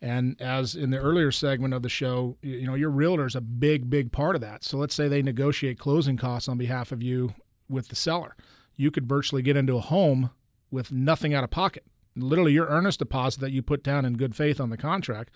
[0.00, 3.40] And as in the earlier segment of the show, you know, your realtor is a
[3.40, 4.64] big, big part of that.
[4.64, 7.34] So let's say they negotiate closing costs on behalf of you
[7.68, 8.34] with the seller.
[8.74, 10.30] You could virtually get into a home
[10.72, 11.84] with nothing out of pocket.
[12.16, 15.32] Literally, your earnest deposit that you put down in good faith on the contract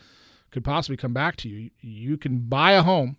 [0.50, 1.70] could possibly come back to you.
[1.80, 3.18] You can buy a home.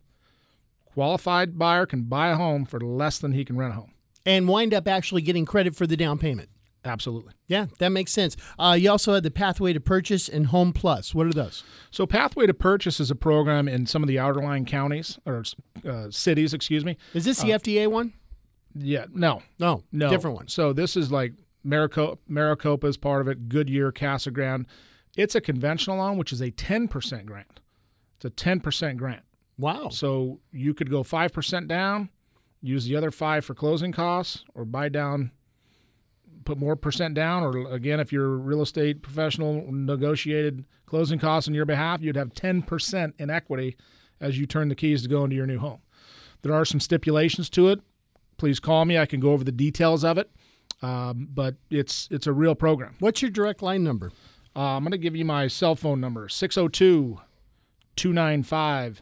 [0.98, 3.92] Qualified buyer can buy a home for less than he can rent a home.
[4.26, 6.50] and wind up actually getting credit for the down payment.
[6.84, 7.34] Absolutely.
[7.48, 8.36] Yeah, that makes sense.
[8.58, 11.14] Uh, you also had the Pathway to Purchase and Home Plus.
[11.14, 11.64] What are those?
[11.92, 15.44] So, Pathway to Purchase is a program in some of the outerline counties or
[15.88, 16.98] uh, cities, excuse me.
[17.14, 18.14] Is this the FDA one?
[18.74, 20.48] Yeah, no, No, no, different one.
[20.48, 21.34] So this is like
[21.64, 23.50] Maricopa, Maricopa is part of it.
[23.50, 24.66] Goodyear, Casa Grande.
[25.16, 27.60] It's a conventional loan, which is a ten percent grant.
[28.16, 29.22] It's a ten percent grant.
[29.58, 29.90] Wow.
[29.90, 32.10] So you could go five percent down,
[32.62, 35.32] use the other five for closing costs, or buy down,
[36.46, 41.48] put more percent down, or again, if you're a real estate professional, negotiated closing costs
[41.48, 43.76] on your behalf, you'd have ten percent in equity
[44.20, 45.82] as you turn the keys to go into your new home.
[46.42, 47.80] There are some stipulations to it.
[48.38, 48.98] Please call me.
[48.98, 50.30] I can go over the details of it.
[50.82, 52.96] Um, but it's it's a real program.
[53.00, 54.12] What's your direct line number?
[54.56, 57.20] Uh, I'm going to give you my cell phone number 602
[57.96, 59.02] 295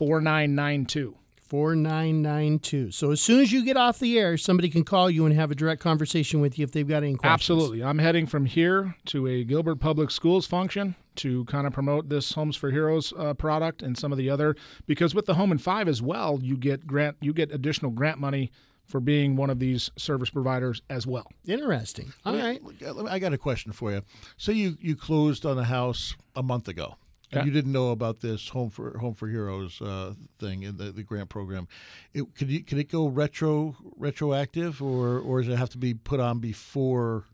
[0.00, 1.14] 4992.
[1.42, 2.90] 4992.
[2.90, 5.50] So as soon as you get off the air, somebody can call you and have
[5.50, 7.34] a direct conversation with you if they've got any questions.
[7.34, 7.84] Absolutely.
[7.84, 12.32] I'm heading from here to a Gilbert Public Schools function to kind of promote this
[12.32, 15.58] Homes for Heroes uh, product and some of the other because with the Home in
[15.58, 18.50] 5 as well, you get grant you get additional grant money
[18.86, 21.30] for being one of these service providers as well.
[21.46, 22.10] Interesting.
[22.24, 22.62] All right.
[23.06, 24.00] I got a question for you.
[24.38, 26.96] Say you you closed on a house a month ago.
[27.32, 30.90] And you didn't know about this home for home for heroes uh, thing in the,
[30.90, 31.68] the grant program.
[32.12, 35.94] It, could you, could it go retro retroactive or or does it have to be
[35.94, 37.24] put on before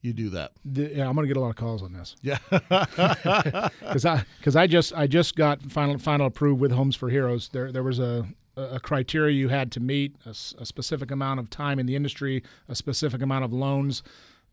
[0.00, 0.52] you do that?
[0.64, 2.16] The, yeah, I'm going to get a lot of calls on this.
[2.22, 2.38] Yeah.
[2.50, 7.50] because I because I just I just got final final approved with Homes for Heroes.
[7.50, 11.78] There there was a a criteria you had to meet, a specific amount of time
[11.78, 14.02] in the industry, a specific amount of loans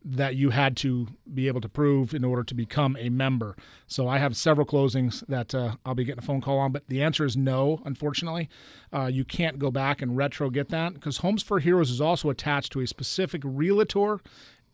[0.05, 3.55] that you had to be able to prove in order to become a member.
[3.87, 6.87] So I have several closings that uh, I'll be getting a phone call on, but
[6.87, 7.81] the answer is no.
[7.85, 8.49] Unfortunately,
[8.91, 12.29] uh, you can't go back and retro get that because Homes for Heroes is also
[12.29, 14.19] attached to a specific realtor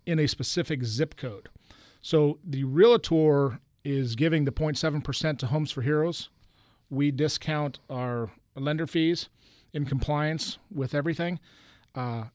[0.06, 1.50] in a specific zip code.
[2.02, 6.30] So the realtor is giving the 0.7% to Homes for Heroes.
[6.90, 9.30] We discount our lender fees
[9.74, 11.40] in compliance with everything.
[11.94, 12.26] Uh,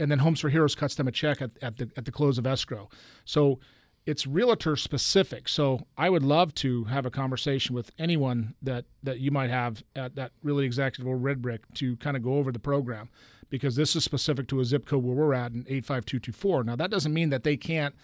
[0.00, 2.38] and then Homes for Heroes cuts them a check at, at, the, at the close
[2.38, 2.88] of escrow.
[3.24, 3.60] So
[4.06, 5.48] it's realtor specific.
[5.48, 9.82] So I would love to have a conversation with anyone that that you might have
[9.96, 13.08] at that Realty Executive or Red Brick to kind of go over the program
[13.50, 16.64] because this is specific to a zip code where we're at in 85224.
[16.64, 17.94] Now that doesn't mean that they can't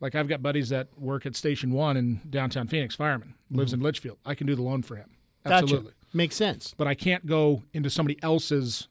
[0.00, 3.80] like I've got buddies that work at Station 1 in downtown Phoenix, fireman, lives mm-hmm.
[3.80, 4.18] in Litchfield.
[4.24, 5.10] I can do the loan for him.
[5.44, 5.62] Gotcha.
[5.64, 5.92] Absolutely.
[6.14, 6.74] Makes sense.
[6.76, 8.88] But I can't go into somebody else's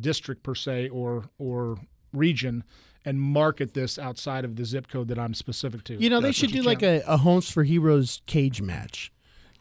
[0.00, 1.78] district per se or or
[2.12, 2.64] region
[3.04, 5.94] and market this outside of the zip code that I'm specific to.
[5.94, 9.12] You know, they should do like a, a Homes for Heroes cage match.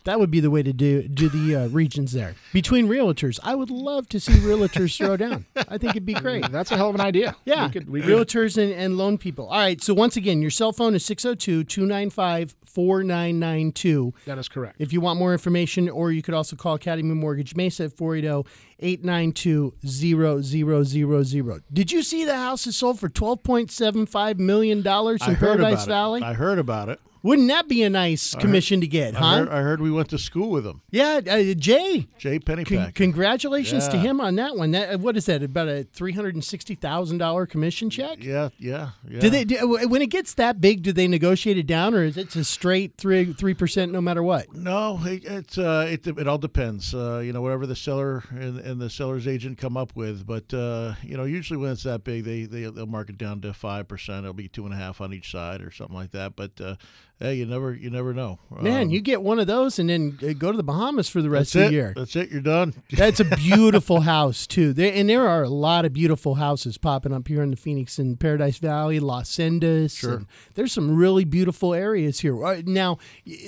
[0.04, 3.40] That would be the way to do do the uh, regions there between realtors.
[3.44, 5.46] I would love to see realtors throw down.
[5.68, 6.50] I think it'd be great.
[6.52, 7.36] That's a hell of an idea.
[7.46, 9.48] Yeah, We could- we realtors and, and loan people.
[9.48, 14.14] All right, so once again, your cell phone is 602 295 4992.
[14.26, 14.76] That is correct.
[14.80, 18.50] If you want more information, or you could also call Academy Mortgage Mesa at 480
[18.80, 21.64] 892 0000.
[21.74, 25.88] Did you see the house is sold for $12.75 million in I heard Paradise about
[25.88, 26.22] Valley?
[26.22, 26.26] it.
[26.26, 27.00] I heard about it.
[27.24, 29.38] Wouldn't that be a nice commission to get, I huh?
[29.40, 30.82] heard, I heard we went to school with him.
[30.92, 32.08] yeah, uh, Jay.
[32.18, 32.96] Jay Con- Pennypacker.
[32.96, 34.72] congratulations to him on that one.
[34.72, 35.44] That what is that?
[35.44, 38.24] About a three hundred and sixty thousand dollar commission check?
[38.24, 39.20] yeah, yeah, yeah.
[39.20, 40.84] Do they do, when it gets that big?
[40.84, 44.24] Do they negotiate it down, or is it a straight three three percent no matter
[44.24, 44.54] what?
[44.54, 46.94] No, it, it's uh, it, it all depends.
[46.94, 50.26] Uh, you know, whatever the seller and, and the seller's agent come up with.
[50.26, 53.42] But uh, you know, usually when it's that big, they they they'll mark it down
[53.42, 54.20] to five percent.
[54.26, 56.36] It'll be two and a half on each side or something like that.
[56.36, 56.76] But uh,
[57.20, 58.40] hey, you never you never know.
[58.62, 61.22] Man, Um, you get one of those and then uh, go to the Bahamas for
[61.22, 61.66] the rest of it.
[61.68, 61.94] the year.
[61.96, 62.30] That's it.
[62.32, 62.74] You're done.
[62.92, 64.74] That's a beautiful house too.
[64.74, 67.98] There and there are a lot of beautiful houses popping up here in the Phoenix
[68.00, 69.98] and Paradise Valley, Las Sendas.
[69.98, 70.24] Sure.
[70.56, 72.44] there's some really beautiful areas here.
[72.46, 72.98] Uh, Now,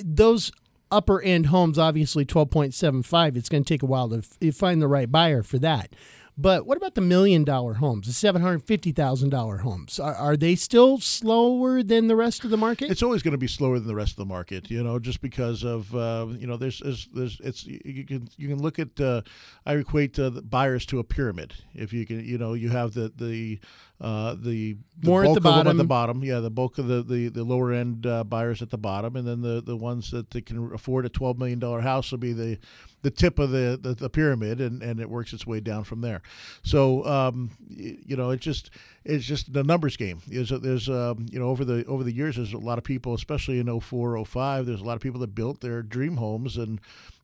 [0.04, 0.52] those
[0.90, 3.36] upper end homes, obviously twelve point seven five.
[3.36, 5.94] It's going to take a while to f- find the right buyer for that.
[6.40, 10.00] But what about the million dollar homes, the seven hundred fifty thousand dollar homes?
[10.00, 12.90] Are, are they still slower than the rest of the market?
[12.90, 15.20] It's always going to be slower than the rest of the market, you know, just
[15.20, 18.98] because of uh, you know there's, there's there's it's you can you can look at
[18.98, 19.20] uh,
[19.66, 21.52] I equate uh, buyers to a pyramid.
[21.74, 23.60] If you can, you know, you have the the
[24.00, 25.76] uh, the, the More at bulk the of them at bottom.
[25.76, 28.78] the bottom, yeah, the bulk of the the, the lower end uh, buyers at the
[28.78, 32.10] bottom, and then the the ones that they can afford a twelve million dollar house
[32.10, 32.58] will be the
[33.02, 36.02] the tip of the, the, the pyramid and, and it works its way down from
[36.02, 36.20] there.
[36.62, 38.70] So um, you know it just
[39.04, 40.20] it's just the numbers game.
[40.26, 43.14] There's there's um, you know over the over the years there's a lot of people,
[43.14, 46.80] especially in 04, 05, there's a lot of people that built their dream homes and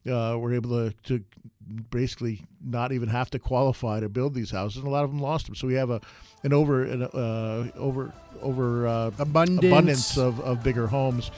[0.09, 1.25] uh, were able to, to
[1.91, 4.79] basically not even have to qualify to build these houses.
[4.79, 5.55] And a lot of them lost them.
[5.55, 6.01] So we have a
[6.43, 9.65] an over an uh, over over uh, Abundance.
[9.65, 11.31] abundance of, of bigger homes.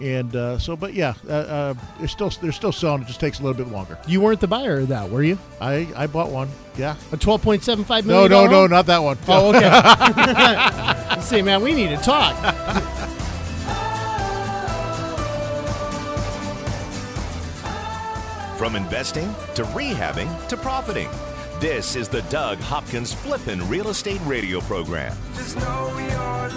[0.00, 3.02] And uh, so, but yeah, uh, uh, they're still they're still selling.
[3.02, 3.98] It just takes a little bit longer.
[4.06, 5.38] you weren't the buyer of that, were you?
[5.58, 6.50] I, I bought one.
[6.76, 6.96] Yeah.
[7.12, 8.30] A twelve point seven five million.
[8.30, 9.16] No, no, no, not that one.
[9.26, 11.20] Oh, okay.
[11.22, 12.34] Say, man, we need to talk.
[18.56, 21.10] From investing to rehabbing to profiting.
[21.60, 25.14] This is the Doug Hopkins Flippin' Real Estate Radio Program.
[25.34, 26.08] Just know you're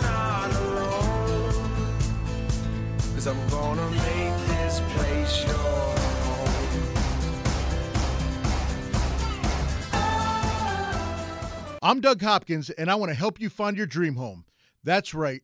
[0.02, 1.52] not alone.
[3.14, 6.50] Cause I'm gonna make this place your home.
[11.82, 14.46] I'm Doug Hopkins, and I want to help you find your dream home.
[14.86, 15.44] That's right.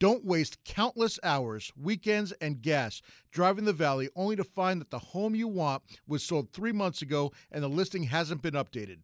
[0.00, 4.98] Don't waste countless hours, weekends, and gas driving the valley only to find that the
[4.98, 9.00] home you want was sold three months ago and the listing hasn't been updated.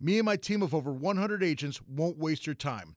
[0.00, 2.96] Me and my team of over 100 agents won't waste your time.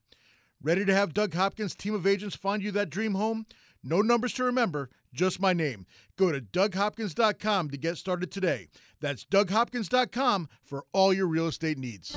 [0.60, 3.46] Ready to have Doug Hopkins' team of agents find you that dream home?
[3.84, 5.86] No numbers to remember, just my name.
[6.16, 8.66] Go to DougHopkins.com to get started today.
[9.00, 12.16] That's DougHopkins.com for all your real estate needs.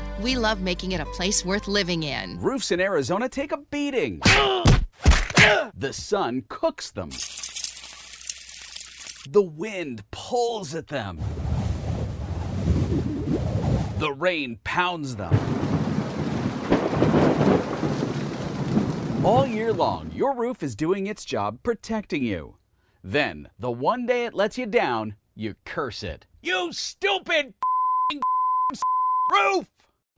[0.21, 2.39] we love making it a place worth living in.
[2.39, 4.19] Roofs in Arizona take a beating.
[5.75, 7.09] the sun cooks them.
[9.29, 11.19] The wind pulls at them.
[13.97, 15.33] The rain pounds them.
[19.23, 22.55] All year long, your roof is doing its job protecting you.
[23.03, 26.25] Then, the one day it lets you down, you curse it.
[26.41, 27.53] You stupid
[29.31, 29.67] roof!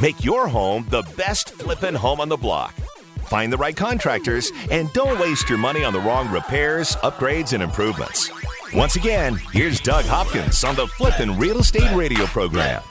[0.00, 2.74] Make your home the best flippin' home on the block.
[3.28, 7.62] Find the right contractors and don't waste your money on the wrong repairs, upgrades, and
[7.62, 8.30] improvements.
[8.74, 12.82] Once again, here's Doug Hopkins on the Flippin' Real Estate Radio program.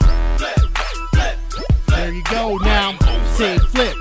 [1.86, 2.56] There you go.
[2.56, 2.98] Now
[3.36, 3.96] say flip.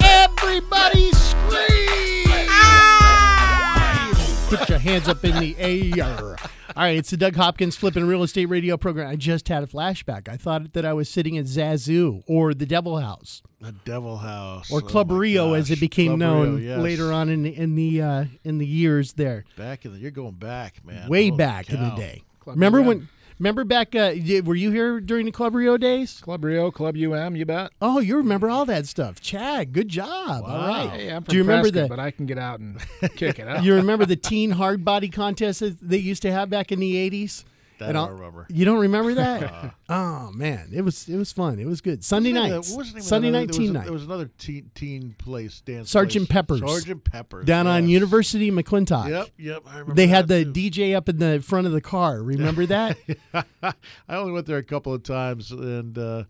[0.00, 2.48] Everybody scream!
[2.50, 4.46] Ah!
[4.48, 6.36] Put your hands up in the air.
[6.76, 9.08] All right, it's the Doug Hopkins Flipping Real Estate Radio program.
[9.08, 10.28] I just had a flashback.
[10.28, 14.70] I thought that I was sitting at Zazu or the Devil House The Devil House.
[14.70, 16.78] or Oh Club my Rio, as it became Club known Rio, yes.
[16.82, 20.10] later on in the in the uh, in the years there, Back in the, you're
[20.10, 21.08] going back, man.
[21.08, 22.22] way Holy back in the day.
[22.40, 23.08] Club remember when?
[23.38, 23.94] Remember back?
[23.94, 24.14] Uh,
[24.44, 26.20] were you here during the Club Rio days?
[26.20, 27.70] Club Rio, Club UM, you bet.
[27.80, 29.20] Oh, you remember all that stuff.
[29.20, 30.08] Chad, good job.
[30.28, 30.68] All Wow.
[30.68, 30.90] right.
[30.90, 32.80] Hey, I'm from Do you remember Prescott, the but I can get out and
[33.16, 33.62] kick it out.
[33.62, 36.96] You remember the teen hard body contests that they used to have back in the
[36.96, 37.44] eighties?
[37.78, 38.46] That I remember.
[38.50, 39.74] You don't remember that?
[39.88, 41.58] oh man, it was it was fun.
[41.58, 42.02] It was good.
[42.04, 44.70] Sunday Wasn't it- nights, wasn't even Sunday night, teen was night, There was another teen,
[44.74, 46.34] teen place, dance Sergeant place.
[46.34, 46.60] Pepper's.
[46.60, 47.44] Sergeant Pepper's.
[47.44, 47.90] down on yes.
[47.92, 49.08] University McClintock.
[49.08, 49.62] Yep, yep.
[49.66, 50.52] I remember They had the too.
[50.52, 52.22] DJ up in the front of the car.
[52.22, 52.96] Remember that?
[53.62, 53.72] I
[54.08, 56.24] only went there a couple of times, and uh,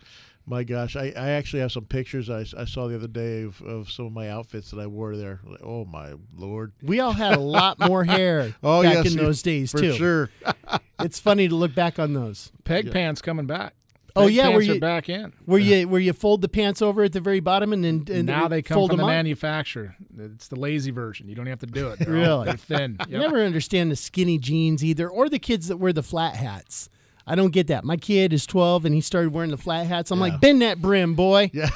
[0.49, 3.61] my gosh, I, I actually have some pictures I, I saw the other day of,
[3.63, 5.41] of some of my outfits that I wore there.
[5.63, 6.73] Oh my lord!
[6.83, 9.93] we all had a lot more hair Oh back yes, in those days for too.
[9.95, 10.31] sure.
[11.01, 12.51] It's funny to look back on those.
[12.65, 13.75] Peg pants coming back.
[14.17, 15.33] Oh, yeah, where pants are you- back in.
[15.45, 18.27] Where you where you fold the pants over at the very bottom and then and
[18.27, 19.09] now they come fold from the up?
[19.11, 19.95] manufacturer.
[20.19, 21.29] It's the lazy version.
[21.29, 22.01] You don't have to do it.
[22.01, 22.45] They're all- Really?
[22.47, 22.97] they're thin.
[22.99, 26.91] I never understand the skinny jeans either, or the kids that wear the flat hats.
[27.31, 27.85] I don't get that.
[27.85, 30.11] My kid is 12 and he started wearing the flat hats.
[30.11, 31.51] I'm like, bend that brim, boy.
[31.59, 31.70] Yeah.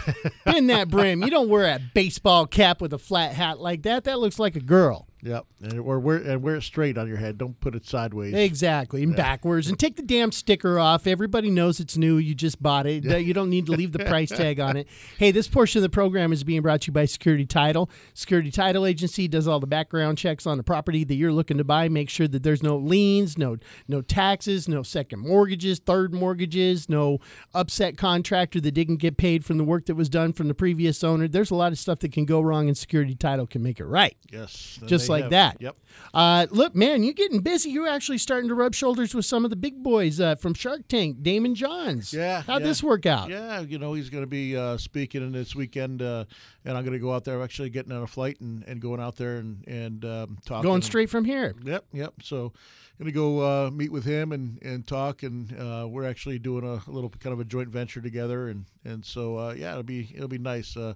[0.44, 1.22] Bend that brim.
[1.22, 4.04] You don't wear a baseball cap with a flat hat like that.
[4.04, 5.08] That looks like a girl.
[5.24, 7.38] Yep, and or wear and wear it straight on your head.
[7.38, 8.34] Don't put it sideways.
[8.34, 9.04] Exactly.
[9.04, 9.68] And backwards.
[9.68, 11.06] And take the damn sticker off.
[11.06, 12.16] Everybody knows it's new.
[12.16, 13.04] You just bought it.
[13.04, 14.88] You don't need to leave the price tag on it.
[15.18, 17.88] Hey, this portion of the program is being brought to you by Security Title.
[18.14, 21.64] Security Title Agency does all the background checks on the property that you're looking to
[21.64, 21.88] buy.
[21.88, 27.18] Make sure that there's no liens, no no taxes, no second mortgages, third mortgages, no
[27.54, 31.04] upset contractor that didn't get paid from the work that was done from the previous
[31.04, 31.28] owner.
[31.28, 33.84] There's a lot of stuff that can go wrong and Security Title can make it
[33.86, 34.16] right.
[34.32, 35.30] Yes, Just like have.
[35.30, 35.56] that.
[35.60, 35.76] Yep.
[36.14, 37.70] Uh, look, man, you're getting busy.
[37.70, 40.88] You're actually starting to rub shoulders with some of the big boys uh, from Shark
[40.88, 42.12] Tank, Daymond Johns.
[42.12, 42.42] Yeah.
[42.42, 42.68] How'd yeah.
[42.68, 43.30] this work out?
[43.30, 46.24] Yeah, you know, he's going to be uh, speaking in this weekend, uh,
[46.64, 47.36] and I'm going to go out there.
[47.36, 50.62] I'm actually getting on a flight and, and going out there and and um, talking.
[50.62, 51.54] Going straight from here.
[51.62, 52.14] Yep, yep.
[52.22, 52.52] So,
[52.98, 56.64] going to go uh, meet with him and, and talk, and uh, we're actually doing
[56.64, 60.10] a, little kind of a joint venture together, and and so uh, yeah, it'll be
[60.14, 60.76] it'll be nice.
[60.76, 60.94] Uh,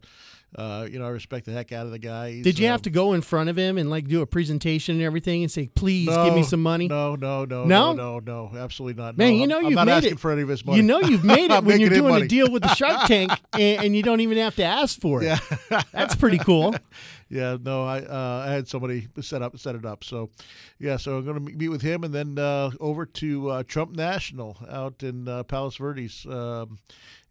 [0.55, 2.31] uh, you know, I respect the heck out of the guy.
[2.33, 4.27] He's, Did you uh, have to go in front of him and like do a
[4.27, 6.89] presentation and everything and say, "Please give me some money"?
[6.89, 7.93] No, no, no, No?
[7.93, 9.19] no, no, no, absolutely not.
[9.19, 10.21] Man, no, you know I'm you've not made asking it.
[10.21, 10.77] for any of his money.
[10.79, 13.87] You know you've made it when you're doing a deal with the Shark Tank and,
[13.87, 15.27] and you don't even have to ask for it.
[15.27, 15.83] Yeah.
[15.93, 16.75] That's pretty cool.
[17.29, 20.05] Yeah, no, I uh, I had somebody set up set it up.
[20.05, 20.31] So,
[20.79, 23.97] yeah, so I'm going to meet with him and then uh, over to uh, Trump
[23.97, 26.79] National out in uh, Palos Verdes, um,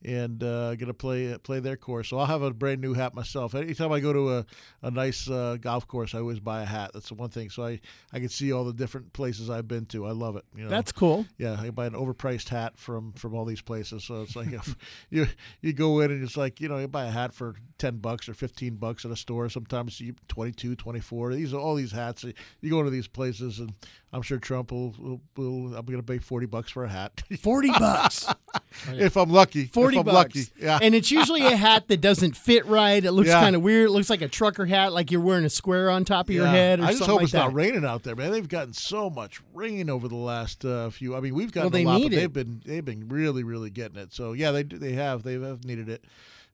[0.05, 2.09] and uh, to play play their course.
[2.09, 3.55] So I'll have a brand new hat myself.
[3.55, 4.45] Anytime I go to a
[4.83, 6.91] a nice uh, golf course, I always buy a hat.
[6.93, 7.49] That's the one thing.
[7.49, 7.79] So I
[8.13, 10.05] I can see all the different places I've been to.
[10.05, 10.45] I love it.
[10.55, 10.69] You know?
[10.69, 11.25] That's cool.
[11.37, 14.03] Yeah, I buy an overpriced hat from from all these places.
[14.03, 14.75] So it's like if
[15.09, 15.27] you
[15.61, 18.29] you go in and it's like you know you buy a hat for ten bucks
[18.29, 19.49] or fifteen bucks at a store.
[19.49, 21.33] Sometimes you 22, 24.
[21.33, 22.23] These are all these hats.
[22.61, 23.73] You go into these places and
[24.15, 27.21] I'm sure Trump will, will, will I'm going to pay forty bucks for a hat.
[27.41, 28.25] 40 bucks.
[28.93, 29.65] if I'm lucky.
[29.65, 30.15] 40 if I'm bucks.
[30.35, 30.47] lucky.
[30.59, 30.79] Yeah.
[30.81, 33.03] And it's usually a hat that doesn't fit right.
[33.03, 33.41] It looks Yeah.
[33.41, 33.89] kind of weird.
[33.89, 36.47] It looks like a trucker hat, like you're wearing a square on top of your
[36.47, 37.39] head or I just hope like it's that.
[37.39, 38.31] not raining out there, man.
[38.31, 41.15] They've gotten so much rain over the last uh, few.
[41.15, 42.15] I mean, we've gotten Well, a lot, but it.
[42.15, 44.13] they've been they've been really really getting it.
[44.13, 46.05] So yeah, they they have they have needed it.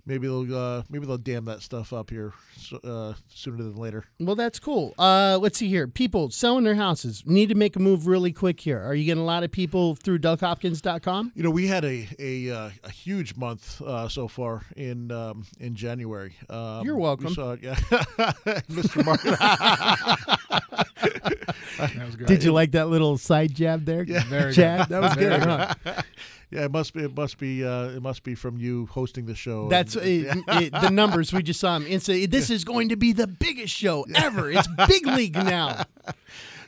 [0.06, 2.34] Maybe they'll uh, maybe they'll dam that stuff up here
[2.84, 4.06] uh, sooner than later.
[4.20, 4.94] Well, that's cool.
[4.98, 5.88] Uh, let's see here.
[5.88, 8.82] People selling their houses need to make a move really quick here.
[8.82, 11.34] Are you getting a lot of people through DougHopkins.com?
[11.36, 15.46] You know, we had a a, uh, a huge month uh, so far in um,
[15.60, 16.36] in January.
[16.50, 17.28] Um, You're welcome.
[17.28, 17.76] We saw, yeah,
[18.70, 19.06] Mr.
[19.06, 19.36] Martin.
[20.72, 22.28] That was good.
[22.28, 24.04] Did you like that little side jab there?
[24.04, 24.24] Yeah.
[24.26, 24.88] Very Chad?
[24.88, 24.90] good.
[24.90, 25.74] That was Very good, huh?
[26.52, 29.36] yeah, it must be it must be uh, it must be from you hosting the
[29.36, 29.68] show.
[29.70, 31.86] That's And- it, it- the numbers we just saw him.
[31.88, 34.52] It's a, this is going to be the biggest show ever.
[34.52, 35.84] It's big league now.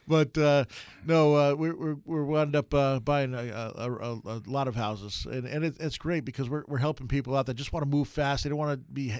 [0.08, 0.66] but uh,
[1.06, 4.76] no, uh, we're, we're we're wound up uh, buying a, a, a, a lot of
[4.76, 7.84] houses, and and it, it's great because we're, we're helping people out that just want
[7.84, 8.44] to move fast.
[8.44, 9.14] They don't want to be,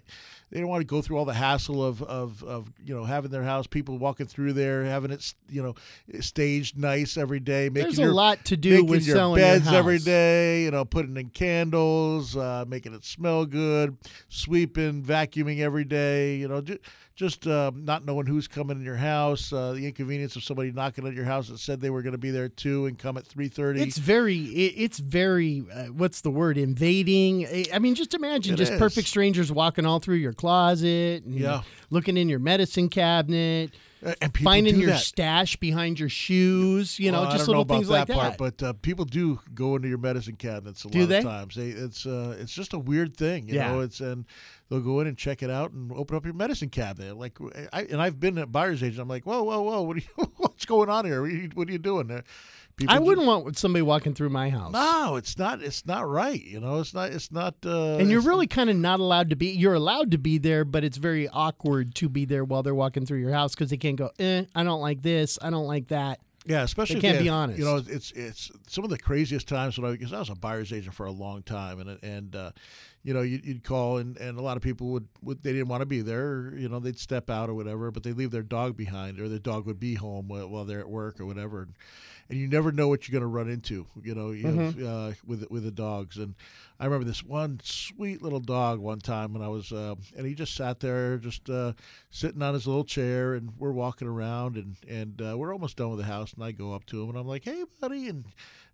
[0.52, 3.32] they don't want to go through all the hassle of, of, of you know having
[3.32, 5.76] their house, people walking through there, having it you know
[6.20, 7.70] staged nice every day.
[7.70, 10.04] Making There's a your, lot to do with your selling beds every house.
[10.06, 10.64] day.
[10.64, 13.98] You know, putting in candles, uh, making it smell good,
[14.30, 16.36] sweeping, vacuuming every day.
[16.36, 16.80] You know, ju-
[17.16, 21.06] just uh, not knowing who's coming in your house, uh, the inconvenience of somebody knocking
[21.06, 23.26] at your house that said they were going to be there too and come at
[23.28, 23.82] three thirty.
[23.82, 26.58] It's very, it, it's very, uh, what's the word?
[26.58, 27.46] Invading.
[27.72, 28.80] I- mean, just imagine It just is.
[28.80, 31.62] perfect strangers walking all through your closet, and Yeah.
[31.92, 33.72] looking in your medicine cabinet,
[34.22, 35.00] and finding your that.
[35.02, 37.00] stash behind your shoes.
[37.00, 38.60] You know, Well, I just don't know little about things like that part, that.
[38.60, 41.18] but uh, people do go into your medicine cabinets a Do lot they?
[41.20, 41.56] of times.
[41.56, 43.72] They, it's uh, it's just a weird thing, you Yeah.
[43.72, 43.80] know.
[43.82, 44.26] It's and
[44.74, 47.16] they'll go in and check it out and open up your medicine cabinet.
[47.16, 47.38] Like,
[47.72, 49.00] I and I've been at buyer's agent.
[49.00, 51.22] I'm like, whoa, whoa, whoa, what are you, what's going on here?
[51.22, 52.24] What are you, what are you doing there?
[52.76, 54.74] People I wouldn't want somebody walking through my house.
[54.74, 55.62] No, it's not.
[55.62, 56.44] It's not right.
[56.44, 57.12] You know, it's not.
[57.12, 57.54] It's not.
[57.64, 59.52] Uh, and you're really kind of not allowed to be.
[59.52, 63.06] You're allowed to be there, but it's very awkward to be there while they're walking
[63.06, 64.10] through your house because they can't go.
[64.18, 65.38] Eh, I don't like this.
[65.40, 66.20] I don't like that.
[66.46, 67.60] Yeah, especially They can't be honest.
[67.60, 70.36] You know, it's it's some of the craziest times when I because I was a
[70.36, 72.52] buyer's agent for a long time, and and uh,
[73.04, 75.82] you know you'd, call and, and a lot of people would, would they didn't want
[75.82, 78.76] to be there, you know they'd step out or whatever, but they leave their dog
[78.78, 81.74] behind, or their dog would be home while, while they're at work or whatever, and,
[82.30, 84.82] and you never know what you're going to run into, you know, you Mm-hmm.
[84.82, 86.18] know, uh, with with the dogs.
[86.18, 86.36] And
[86.80, 90.34] I remember this one sweet little dog one time when I was, uh, and he
[90.34, 91.74] just sat there, just uh,
[92.10, 95.90] sitting on his little chair, and we're walking around, and and uh, we're almost done
[95.90, 98.26] with the house, and I go up to him, and I'm like, hey, buddy, and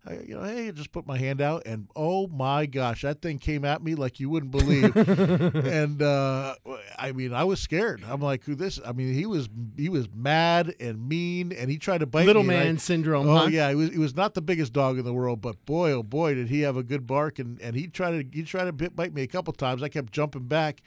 [0.06, 3.38] I, you know, hey, just put my hand out, and oh my gosh, that thing
[3.38, 6.54] came at me like you wouldn't believe, and uh,
[6.98, 8.02] I mean, I was scared.
[8.06, 8.78] I'm like, who this?
[8.84, 12.42] I mean, he was he was mad and mean, and he tried to bite Little
[12.42, 12.54] me.
[12.54, 13.28] I- man syndrome.
[13.28, 13.46] Oh huh?
[13.46, 16.02] yeah, he was he was not the biggest dog in the world, but boy oh
[16.02, 18.72] boy did he have a good bark and, and he tried to he tried to
[18.72, 19.82] bit, bite me a couple times.
[19.82, 20.82] I kept jumping back,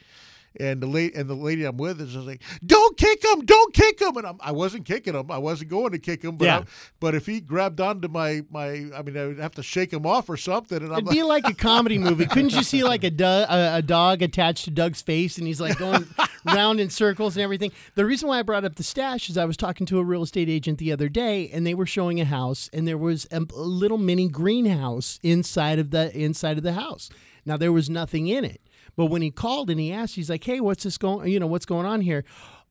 [0.60, 3.74] and the lady and the lady I'm with is just like, "Don't kick him, don't
[3.74, 5.30] kick him," and I'm, I wasn't kicking him.
[5.30, 6.58] I wasn't going to kick him, but Yeah.
[6.58, 6.64] I,
[7.00, 10.06] but if he grabbed onto my my, I mean, I would have to shake him
[10.06, 10.78] off or something.
[10.78, 12.26] And I'm It'd like, be like a comedy movie.
[12.26, 15.60] Couldn't you see like a, do- a, a dog attached to Doug's face and he's
[15.60, 16.06] like going
[16.44, 17.72] round in circles and everything?
[17.94, 20.22] The reason why I brought up the stash is I was talking to a real
[20.22, 23.38] estate agent the other day and they were showing a house and there was a,
[23.38, 27.10] a little mini greenhouse inside of the inside of the house.
[27.46, 28.60] Now there was nothing in it.
[28.96, 31.30] But when he called and he asked, he's like, "Hey, what's this going?
[31.30, 32.24] You know, what's going on here?"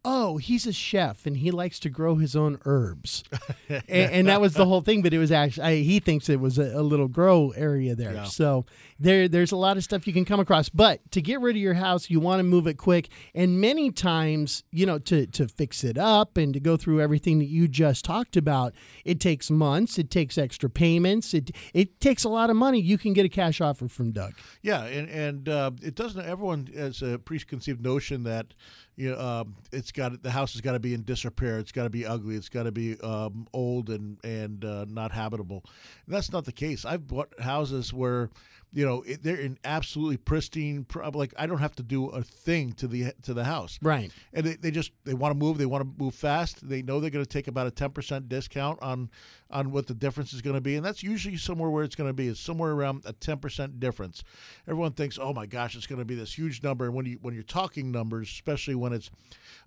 [0.05, 3.23] Oh, he's a chef and he likes to grow his own herbs.
[3.69, 5.01] and, and, that was the whole thing.
[5.01, 8.13] But it was actually, I, he thinks it was a, a little grow area there.
[8.13, 8.23] Yeah.
[8.25, 8.65] So
[8.99, 10.67] there, there's a lot of stuff you can come across.
[10.67, 13.09] But to get rid of your house, you want to move it quick.
[13.33, 17.39] And many times, you know, to, to fix it up and to go through everything
[17.39, 18.73] that you just talked about,
[19.05, 22.81] it takes months, it takes extra payments, it, it takes a lot of money.
[22.81, 24.33] You can get a cash offer from Doug.
[24.61, 24.83] Yeah.
[24.83, 28.53] And, and uh, it doesn't, everyone has a preconceived notion that,
[28.95, 31.59] you know, um, it's got the house has got to be in disrepair.
[31.59, 32.35] It's got to be ugly.
[32.35, 35.63] It's got to be um, old and and uh, not habitable.
[36.05, 36.85] And that's not the case.
[36.85, 38.29] I've bought houses where
[38.73, 42.87] you know they're in absolutely pristine like i don't have to do a thing to
[42.87, 45.83] the to the house right and they, they just they want to move they want
[45.83, 49.09] to move fast they know they're going to take about a 10% discount on
[49.51, 52.09] on what the difference is going to be and that's usually somewhere where it's going
[52.09, 54.23] to be is somewhere around a 10% difference
[54.67, 57.19] everyone thinks oh my gosh it's going to be this huge number and when you
[57.21, 59.09] when you're talking numbers especially when it's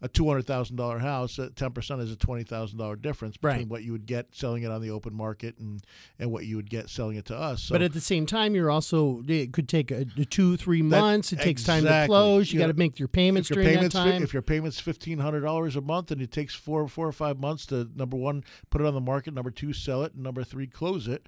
[0.03, 3.69] a $200000 house uh, 10% is a $20000 difference between right.
[3.69, 5.83] what you would get selling it on the open market and
[6.19, 8.55] and what you would get selling it to us so, but at the same time
[8.55, 11.31] you're also it could take a two three months.
[11.31, 11.89] That, it takes exactly.
[11.89, 12.53] time to close.
[12.53, 14.23] You, you got to make your payments your during payments, that time.
[14.23, 17.39] If your payments fifteen hundred dollars a month, and it takes four four or five
[17.39, 20.45] months to number one put it on the market, number two sell it, and number
[20.45, 21.27] three close it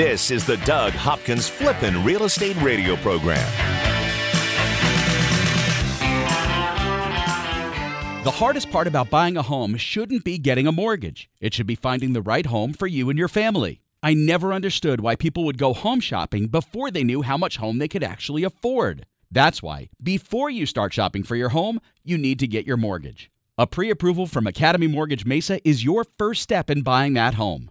[0.00, 3.36] This is the Doug Hopkins Flippin' Real Estate Radio Program.
[8.24, 11.28] The hardest part about buying a home shouldn't be getting a mortgage.
[11.38, 13.82] It should be finding the right home for you and your family.
[14.02, 17.76] I never understood why people would go home shopping before they knew how much home
[17.76, 19.04] they could actually afford.
[19.30, 23.30] That's why, before you start shopping for your home, you need to get your mortgage.
[23.58, 27.70] A pre approval from Academy Mortgage Mesa is your first step in buying that home.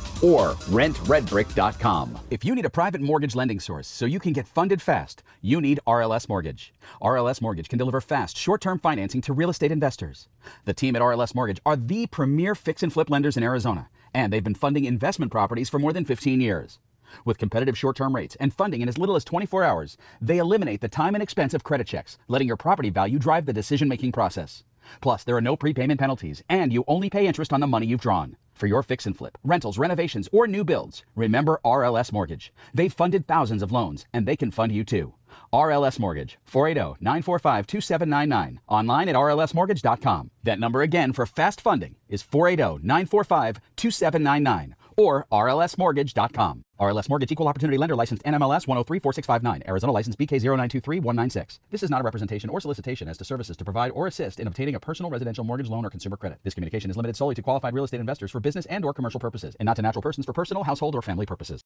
[0.21, 2.19] or rentredbrick.com.
[2.29, 5.61] If you need a private mortgage lending source so you can get funded fast, you
[5.61, 6.73] need RLS Mortgage.
[7.01, 10.27] RLS Mortgage can deliver fast, short term financing to real estate investors.
[10.65, 14.31] The team at RLS Mortgage are the premier fix and flip lenders in Arizona, and
[14.31, 16.79] they've been funding investment properties for more than 15 years.
[17.25, 20.81] With competitive short term rates and funding in as little as 24 hours, they eliminate
[20.81, 24.11] the time and expense of credit checks, letting your property value drive the decision making
[24.11, 24.63] process.
[24.99, 28.01] Plus, there are no prepayment penalties, and you only pay interest on the money you've
[28.01, 28.35] drawn.
[28.53, 32.53] For your fix and flip, rentals, renovations, or new builds, remember RLS Mortgage.
[32.73, 35.13] They've funded thousands of loans, and they can fund you too.
[35.51, 38.59] RLS Mortgage, 480 945 2799.
[38.67, 40.31] Online at rlsmortgage.com.
[40.43, 46.63] That number again for fast funding is 480 945 2799 or rlsmortgage.com.
[46.79, 49.67] RLS Mortgage Equal Opportunity Lender Licensed NMLS 1034659.
[49.67, 51.59] Arizona License BK0923196.
[51.69, 54.47] This is not a representation or solicitation as to services to provide or assist in
[54.47, 56.39] obtaining a personal residential mortgage loan or consumer credit.
[56.43, 59.19] This communication is limited solely to qualified real estate investors for business and or commercial
[59.19, 61.59] purposes and not to natural persons for personal, household, or family purposes.